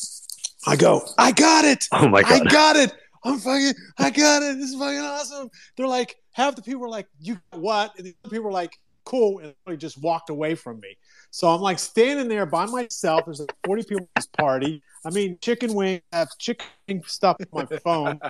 [0.66, 1.88] I go, I got it.
[1.92, 2.48] Oh my God.
[2.48, 2.94] I got it.
[3.24, 4.58] I'm fucking, I got it.
[4.58, 5.50] This is fucking awesome.
[5.78, 7.94] They're like, half the people were like, you what?
[7.98, 9.40] And the people were like, cool.
[9.40, 10.98] And they just walked away from me.
[11.30, 13.26] So I'm like standing there by myself.
[13.26, 14.82] There's like 40 people at this party.
[15.04, 18.20] I mean, chicken wing, I have chicken stuff on my phone.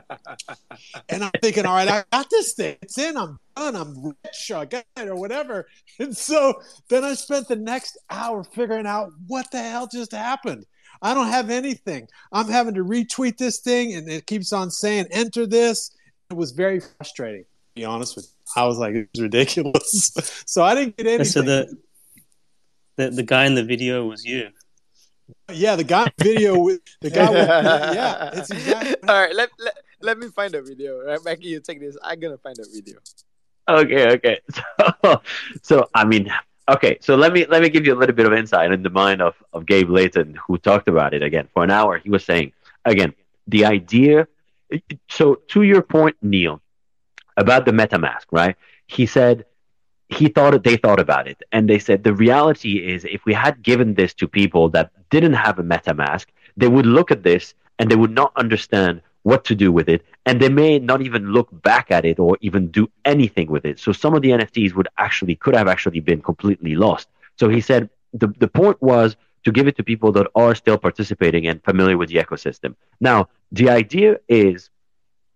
[1.09, 2.77] And I'm thinking, all right, I got this thing.
[2.81, 3.17] It's in.
[3.17, 3.75] I'm done.
[3.75, 4.51] I'm rich.
[4.51, 5.67] I got it or whatever.
[5.99, 10.65] And so then I spent the next hour figuring out what the hell just happened.
[11.01, 12.07] I don't have anything.
[12.31, 15.91] I'm having to retweet this thing and it keeps on saying, enter this.
[16.29, 18.61] It was very frustrating, to be honest with you.
[18.61, 20.11] I was like, it's ridiculous.
[20.45, 21.25] so I didn't get anything.
[21.25, 21.77] So the,
[22.95, 24.49] the the guy in the video was you.
[25.51, 27.29] Yeah, the guy video with the guy.
[27.29, 27.47] With,
[27.95, 28.95] yeah, it's exactly.
[29.07, 31.03] All right, let, let let me find the video.
[31.03, 31.97] Right, Becky, you take this.
[32.03, 32.99] I'm gonna find the video.
[33.67, 34.39] Okay, okay.
[35.03, 35.21] So,
[35.61, 36.31] so I mean,
[36.69, 36.97] okay.
[37.01, 39.21] So let me let me give you a little bit of insight in the mind
[39.21, 41.97] of of Gabe Leydon, who talked about it again for an hour.
[41.97, 42.53] He was saying
[42.85, 43.13] again
[43.47, 44.27] the idea.
[45.09, 46.61] So to your point, Neil,
[47.37, 48.55] about the MetaMask, right?
[48.87, 49.45] He said
[50.11, 53.63] he thought they thought about it, and they said the reality is if we had
[53.63, 56.25] given this to people that didn't have a MetaMask,
[56.57, 60.03] they would look at this and they would not understand what to do with it,
[60.25, 63.79] and they may not even look back at it or even do anything with it.
[63.79, 67.07] So some of the NFTs would actually could have actually been completely lost.
[67.39, 70.77] So he said the the point was to give it to people that are still
[70.77, 72.75] participating and familiar with the ecosystem.
[72.99, 74.69] Now the idea is,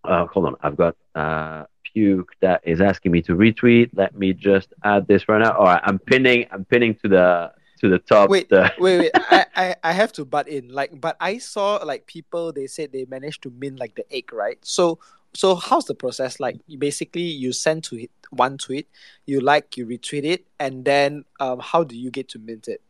[0.04, 1.66] uh, hold on, I've got uh,
[1.96, 3.90] Puke that is asking me to retweet.
[3.96, 5.54] Let me just add this right now.
[5.54, 6.46] All right, I'm pinning.
[6.52, 8.30] I'm pinning to the to the top.
[8.30, 8.72] Wait, the...
[8.78, 9.12] wait, wait.
[9.16, 10.70] I, I, I have to butt in.
[10.70, 14.34] Like, but I saw like people they said they managed to mint like the egg,
[14.34, 14.60] right?
[14.64, 15.00] So
[15.34, 16.60] so how's the process like?
[16.78, 18.90] Basically you send to one tweet,
[19.26, 22.82] you like, you retweet it, and then um, how do you get to mint it?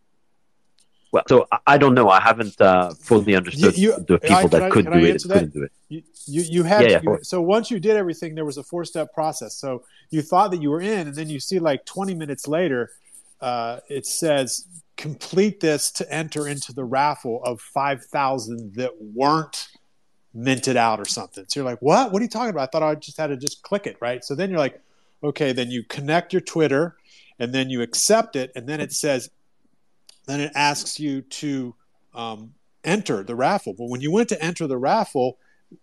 [1.15, 2.09] Well, so I don't know.
[2.09, 5.11] I haven't uh, fully understood You- you- the people I- that I- could do it
[5.23, 5.71] and couldn't do it.
[5.87, 8.63] You you, you had Yeah, yeah, you- so once you did everything, there was a
[8.63, 9.53] four step process.
[9.55, 12.91] So you thought that you were in, and then you see like twenty minutes later,
[13.39, 14.65] uh, it says
[14.97, 19.67] complete this to enter into the raffle of five thousand that weren't
[20.33, 21.45] minted out or something.
[21.47, 22.11] So you're like, what?
[22.11, 22.67] What are you talking about?
[22.67, 24.21] I thought I just had to just click it, right?
[24.23, 24.81] So then you're like,
[25.23, 26.97] okay, then you connect your Twitter,
[27.39, 29.29] and then you accept it, and then it says,
[30.27, 31.75] then it asks you to
[32.13, 32.53] um,
[32.83, 33.73] enter the raffle.
[33.73, 35.37] But when you went to enter the raffle,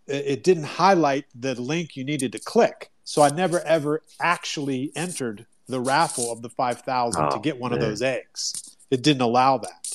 [0.06, 2.90] it, it didn't highlight the link you needed to click.
[3.04, 7.72] So I never ever actually entered the raffle of the 5,000 to Oh, get one
[7.72, 8.76] of those eggs.
[8.90, 9.88] It didn't allow that.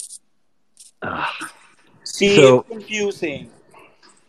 [1.03, 1.49] Ugh.
[2.03, 3.51] See, So- it's confusing.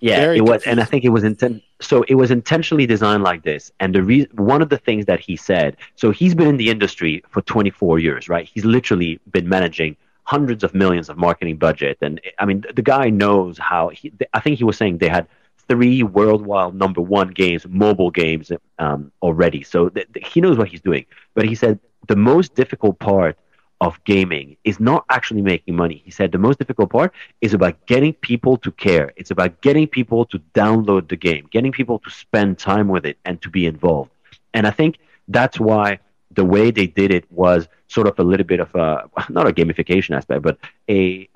[0.01, 1.61] Yeah, Very it was, and I think it was intent.
[1.81, 3.73] So it was intentionally designed like this.
[3.81, 6.71] And the reason, one of the things that he said, so he's been in the
[6.71, 8.49] industry for 24 years, right?
[8.53, 9.97] He's literally been managing
[10.33, 13.89] hundreds of millions of marketing budget, and I mean, the guy knows how.
[13.99, 15.26] He, I think he was saying they had
[15.68, 19.62] three worldwide number one games, mobile games, um, already.
[19.62, 21.05] So th- th- he knows what he's doing.
[21.35, 23.37] But he said the most difficult part
[23.81, 26.03] of gaming is not actually making money.
[26.05, 29.12] He said the most difficult part is about getting people to care.
[29.16, 33.16] It's about getting people to download the game, getting people to spend time with it
[33.24, 34.11] and to be involved.
[34.55, 34.99] And I think
[35.29, 35.99] that's why
[36.39, 38.89] the way they did it was sort of a little bit of a
[39.36, 40.57] not a gamification aspect, but
[40.89, 41.28] a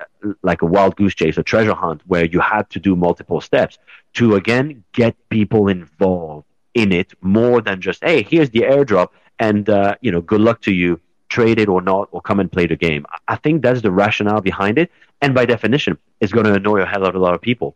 [0.42, 3.78] like a wild goose chase, a treasure hunt where you had to do multiple steps
[4.18, 9.68] to again get people involved in it more than just hey, here's the airdrop and
[9.68, 12.66] uh, you know good luck to you trade it or not, or come and play
[12.66, 13.06] the game.
[13.26, 14.90] I think that's the rationale behind it,
[15.22, 17.74] and by definition, it's going to annoy a hell of a lot of people.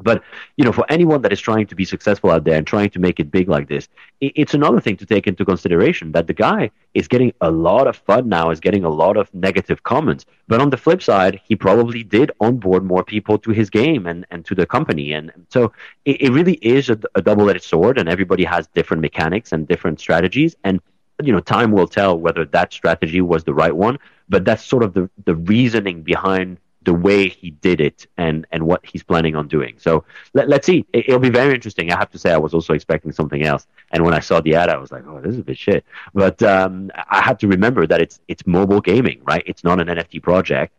[0.00, 0.22] But
[0.56, 2.98] you know, for anyone that is trying to be successful out there and trying to
[2.98, 3.88] make it big like this,
[4.20, 7.96] it's another thing to take into consideration that the guy is getting a lot of
[7.96, 10.24] fun now, is getting a lot of negative comments.
[10.46, 14.24] But on the flip side, he probably did onboard more people to his game and,
[14.30, 15.72] and to the company, and so
[16.04, 20.00] it, it really is a, a double-edged sword, and everybody has different mechanics and different
[20.00, 20.80] strategies, and
[21.22, 23.98] you know, time will tell whether that strategy was the right one.
[24.28, 26.58] But that's sort of the the reasoning behind
[26.88, 29.74] the way he did it and and what he's planning on doing.
[29.78, 30.86] So let, let's see.
[30.94, 31.92] It, will be very interesting.
[31.92, 34.54] I have to say, I was also expecting something else, and when I saw the
[34.54, 35.84] ad, I was like, oh, this is a bit shit.
[36.14, 39.42] But um, I had to remember that it's it's mobile gaming, right?
[39.44, 40.72] It's not an NFT project.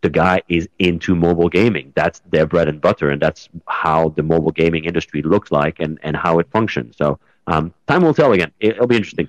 [0.00, 1.92] The guy is into mobile gaming.
[1.96, 5.98] That's their bread and butter, and that's how the mobile gaming industry looks like and
[6.04, 6.96] and how it functions.
[6.96, 8.30] So um, time will tell.
[8.32, 9.26] Again, it, it'll be interesting.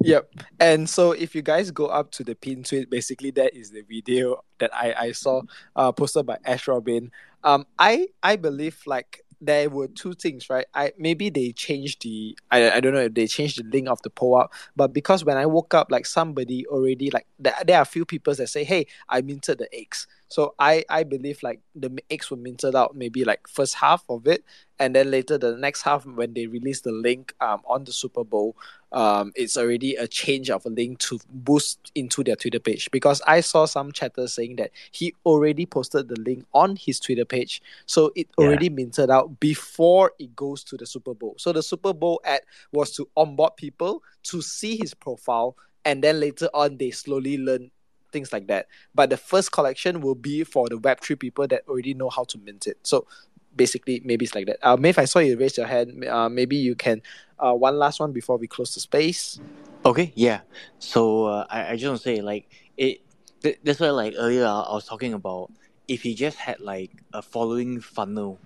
[0.00, 0.30] Yep.
[0.60, 3.82] And so if you guys go up to the pin tweet, basically that is the
[3.82, 5.42] video that I, I saw
[5.74, 7.10] uh, posted by Ash Robin.
[7.44, 10.66] Um I I believe like there were two things, right?
[10.74, 14.02] I maybe they changed the I, I don't know if they changed the link of
[14.02, 17.78] the poll up, but because when I woke up, like somebody already like there, there
[17.78, 20.06] are a few people that say, Hey, I minted the eggs.
[20.28, 24.26] So I I believe like the eggs were minted out maybe like first half of
[24.26, 24.44] it,
[24.80, 28.24] and then later the next half when they release the link um on the Super
[28.24, 28.56] Bowl,
[28.92, 33.20] um, it's already a change of a link to boost into their Twitter page because
[33.26, 37.60] I saw some chatter saying that he already posted the link on his Twitter page,
[37.86, 38.44] so it Yeah.
[38.46, 41.34] already minted out before it goes to the Super Bowl.
[41.38, 42.40] So the Super Bowl ad
[42.72, 47.70] was to onboard people to see his profile, and then later on they slowly learn
[48.10, 48.68] things like that.
[48.94, 52.38] But the first collection will be for the Web3 people that already know how to
[52.38, 52.78] mint it.
[52.82, 53.06] So
[53.54, 54.58] basically, maybe it's like that.
[54.62, 56.04] Uh, Maeve, I saw you raise your hand.
[56.04, 57.02] Uh, maybe you can.
[57.38, 59.40] Uh, one last one before we close the space.
[59.84, 60.40] Okay, yeah.
[60.78, 63.00] So uh, I, I just want to say like it.
[63.42, 65.52] Th- that's why like earlier I, I was talking about
[65.86, 68.38] if he just had like a following funnel,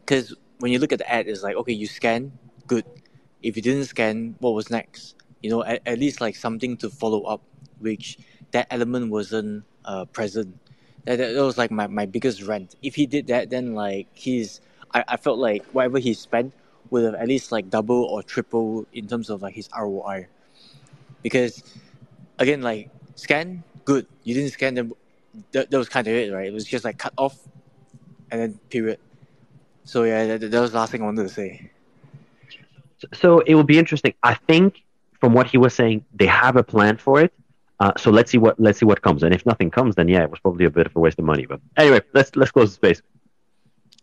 [0.00, 2.32] because when you look at the ad, it's like okay, you scan,
[2.66, 2.84] good.
[3.42, 5.16] If you didn't scan, what was next?
[5.42, 7.42] You know, at, at least like something to follow up,
[7.80, 8.18] which
[8.52, 10.56] that element wasn't uh, present.
[11.04, 12.76] That, that, was like my, my biggest rent.
[12.82, 14.60] If he did that, then like he's,
[14.94, 16.52] I, I felt like whatever he spent
[16.90, 20.28] would have at least like double or triple in terms of like his ROI.
[21.22, 21.62] Because
[22.38, 24.06] again, like scan, good.
[24.24, 24.92] You didn't scan them.
[25.52, 26.46] That, that was kind of it, right?
[26.46, 27.38] It was just like cut off,
[28.30, 28.98] and then period.
[29.84, 31.70] So yeah, that, that was the last thing I wanted to say.
[33.14, 34.14] So it will be interesting.
[34.22, 34.82] I think
[35.18, 37.32] from what he was saying, they have a plan for it.
[37.82, 39.24] Uh, so let's see what let's see what comes.
[39.24, 41.24] And if nothing comes, then yeah, it was probably a bit of a waste of
[41.24, 41.46] money.
[41.46, 43.02] But anyway, let's let's close the space.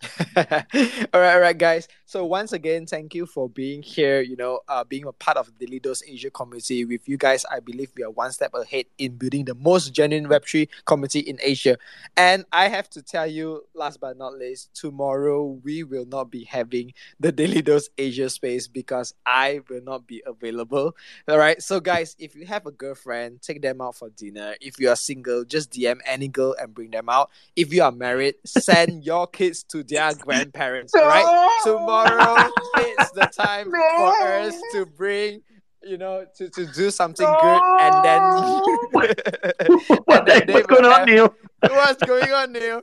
[0.38, 1.88] all right, all right, guys.
[2.06, 4.22] So once again, thank you for being here.
[4.22, 6.86] You know, uh, being a part of the Leaders Asia community.
[6.86, 10.30] With you guys, I believe we are one step ahead in building the most genuine
[10.30, 11.78] Web three community in Asia.
[12.16, 16.46] And I have to tell you, last but not least, tomorrow we will not be
[16.46, 17.32] having the
[17.62, 20.96] Dose Asia space because I will not be available.
[21.28, 21.62] All right.
[21.62, 24.56] So guys, if you have a girlfriend, take them out for dinner.
[24.62, 27.30] If you are single, just DM any girl and bring them out.
[27.56, 30.94] If you are married, send your kids to their grandparents.
[30.96, 31.60] right?
[31.64, 35.42] Tomorrow it's the time for us to bring
[35.84, 38.22] you know, to, to do something good and then
[40.06, 40.50] what the heck?
[40.50, 41.34] What's going on, Neil?
[41.62, 42.82] What's going on, Neil?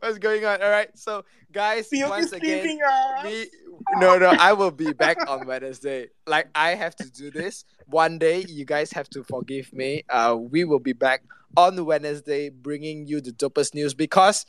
[0.00, 0.62] What's going on?
[0.62, 3.24] All right, so guys, Feel once again, sleeping us.
[3.24, 3.50] we
[3.98, 6.08] no no, I will be back on Wednesday.
[6.26, 8.44] Like I have to do this one day.
[8.46, 10.04] You guys have to forgive me.
[10.08, 11.22] Uh, we will be back
[11.56, 14.44] on Wednesday, bringing you the dopest news because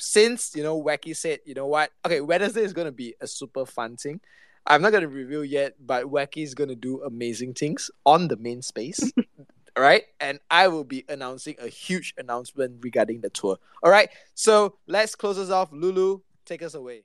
[0.00, 1.90] since you know Wacky said, you know what?
[2.04, 4.20] Okay, Wednesday is gonna be a super fun thing.
[4.66, 8.62] I'm not gonna reveal yet, but Wacky is gonna do amazing things on the main
[8.62, 9.12] space.
[9.76, 13.56] All right, and I will be announcing a huge announcement regarding the tour.
[13.82, 15.70] All right, so let's close us off.
[15.72, 17.04] Lulu, take us away.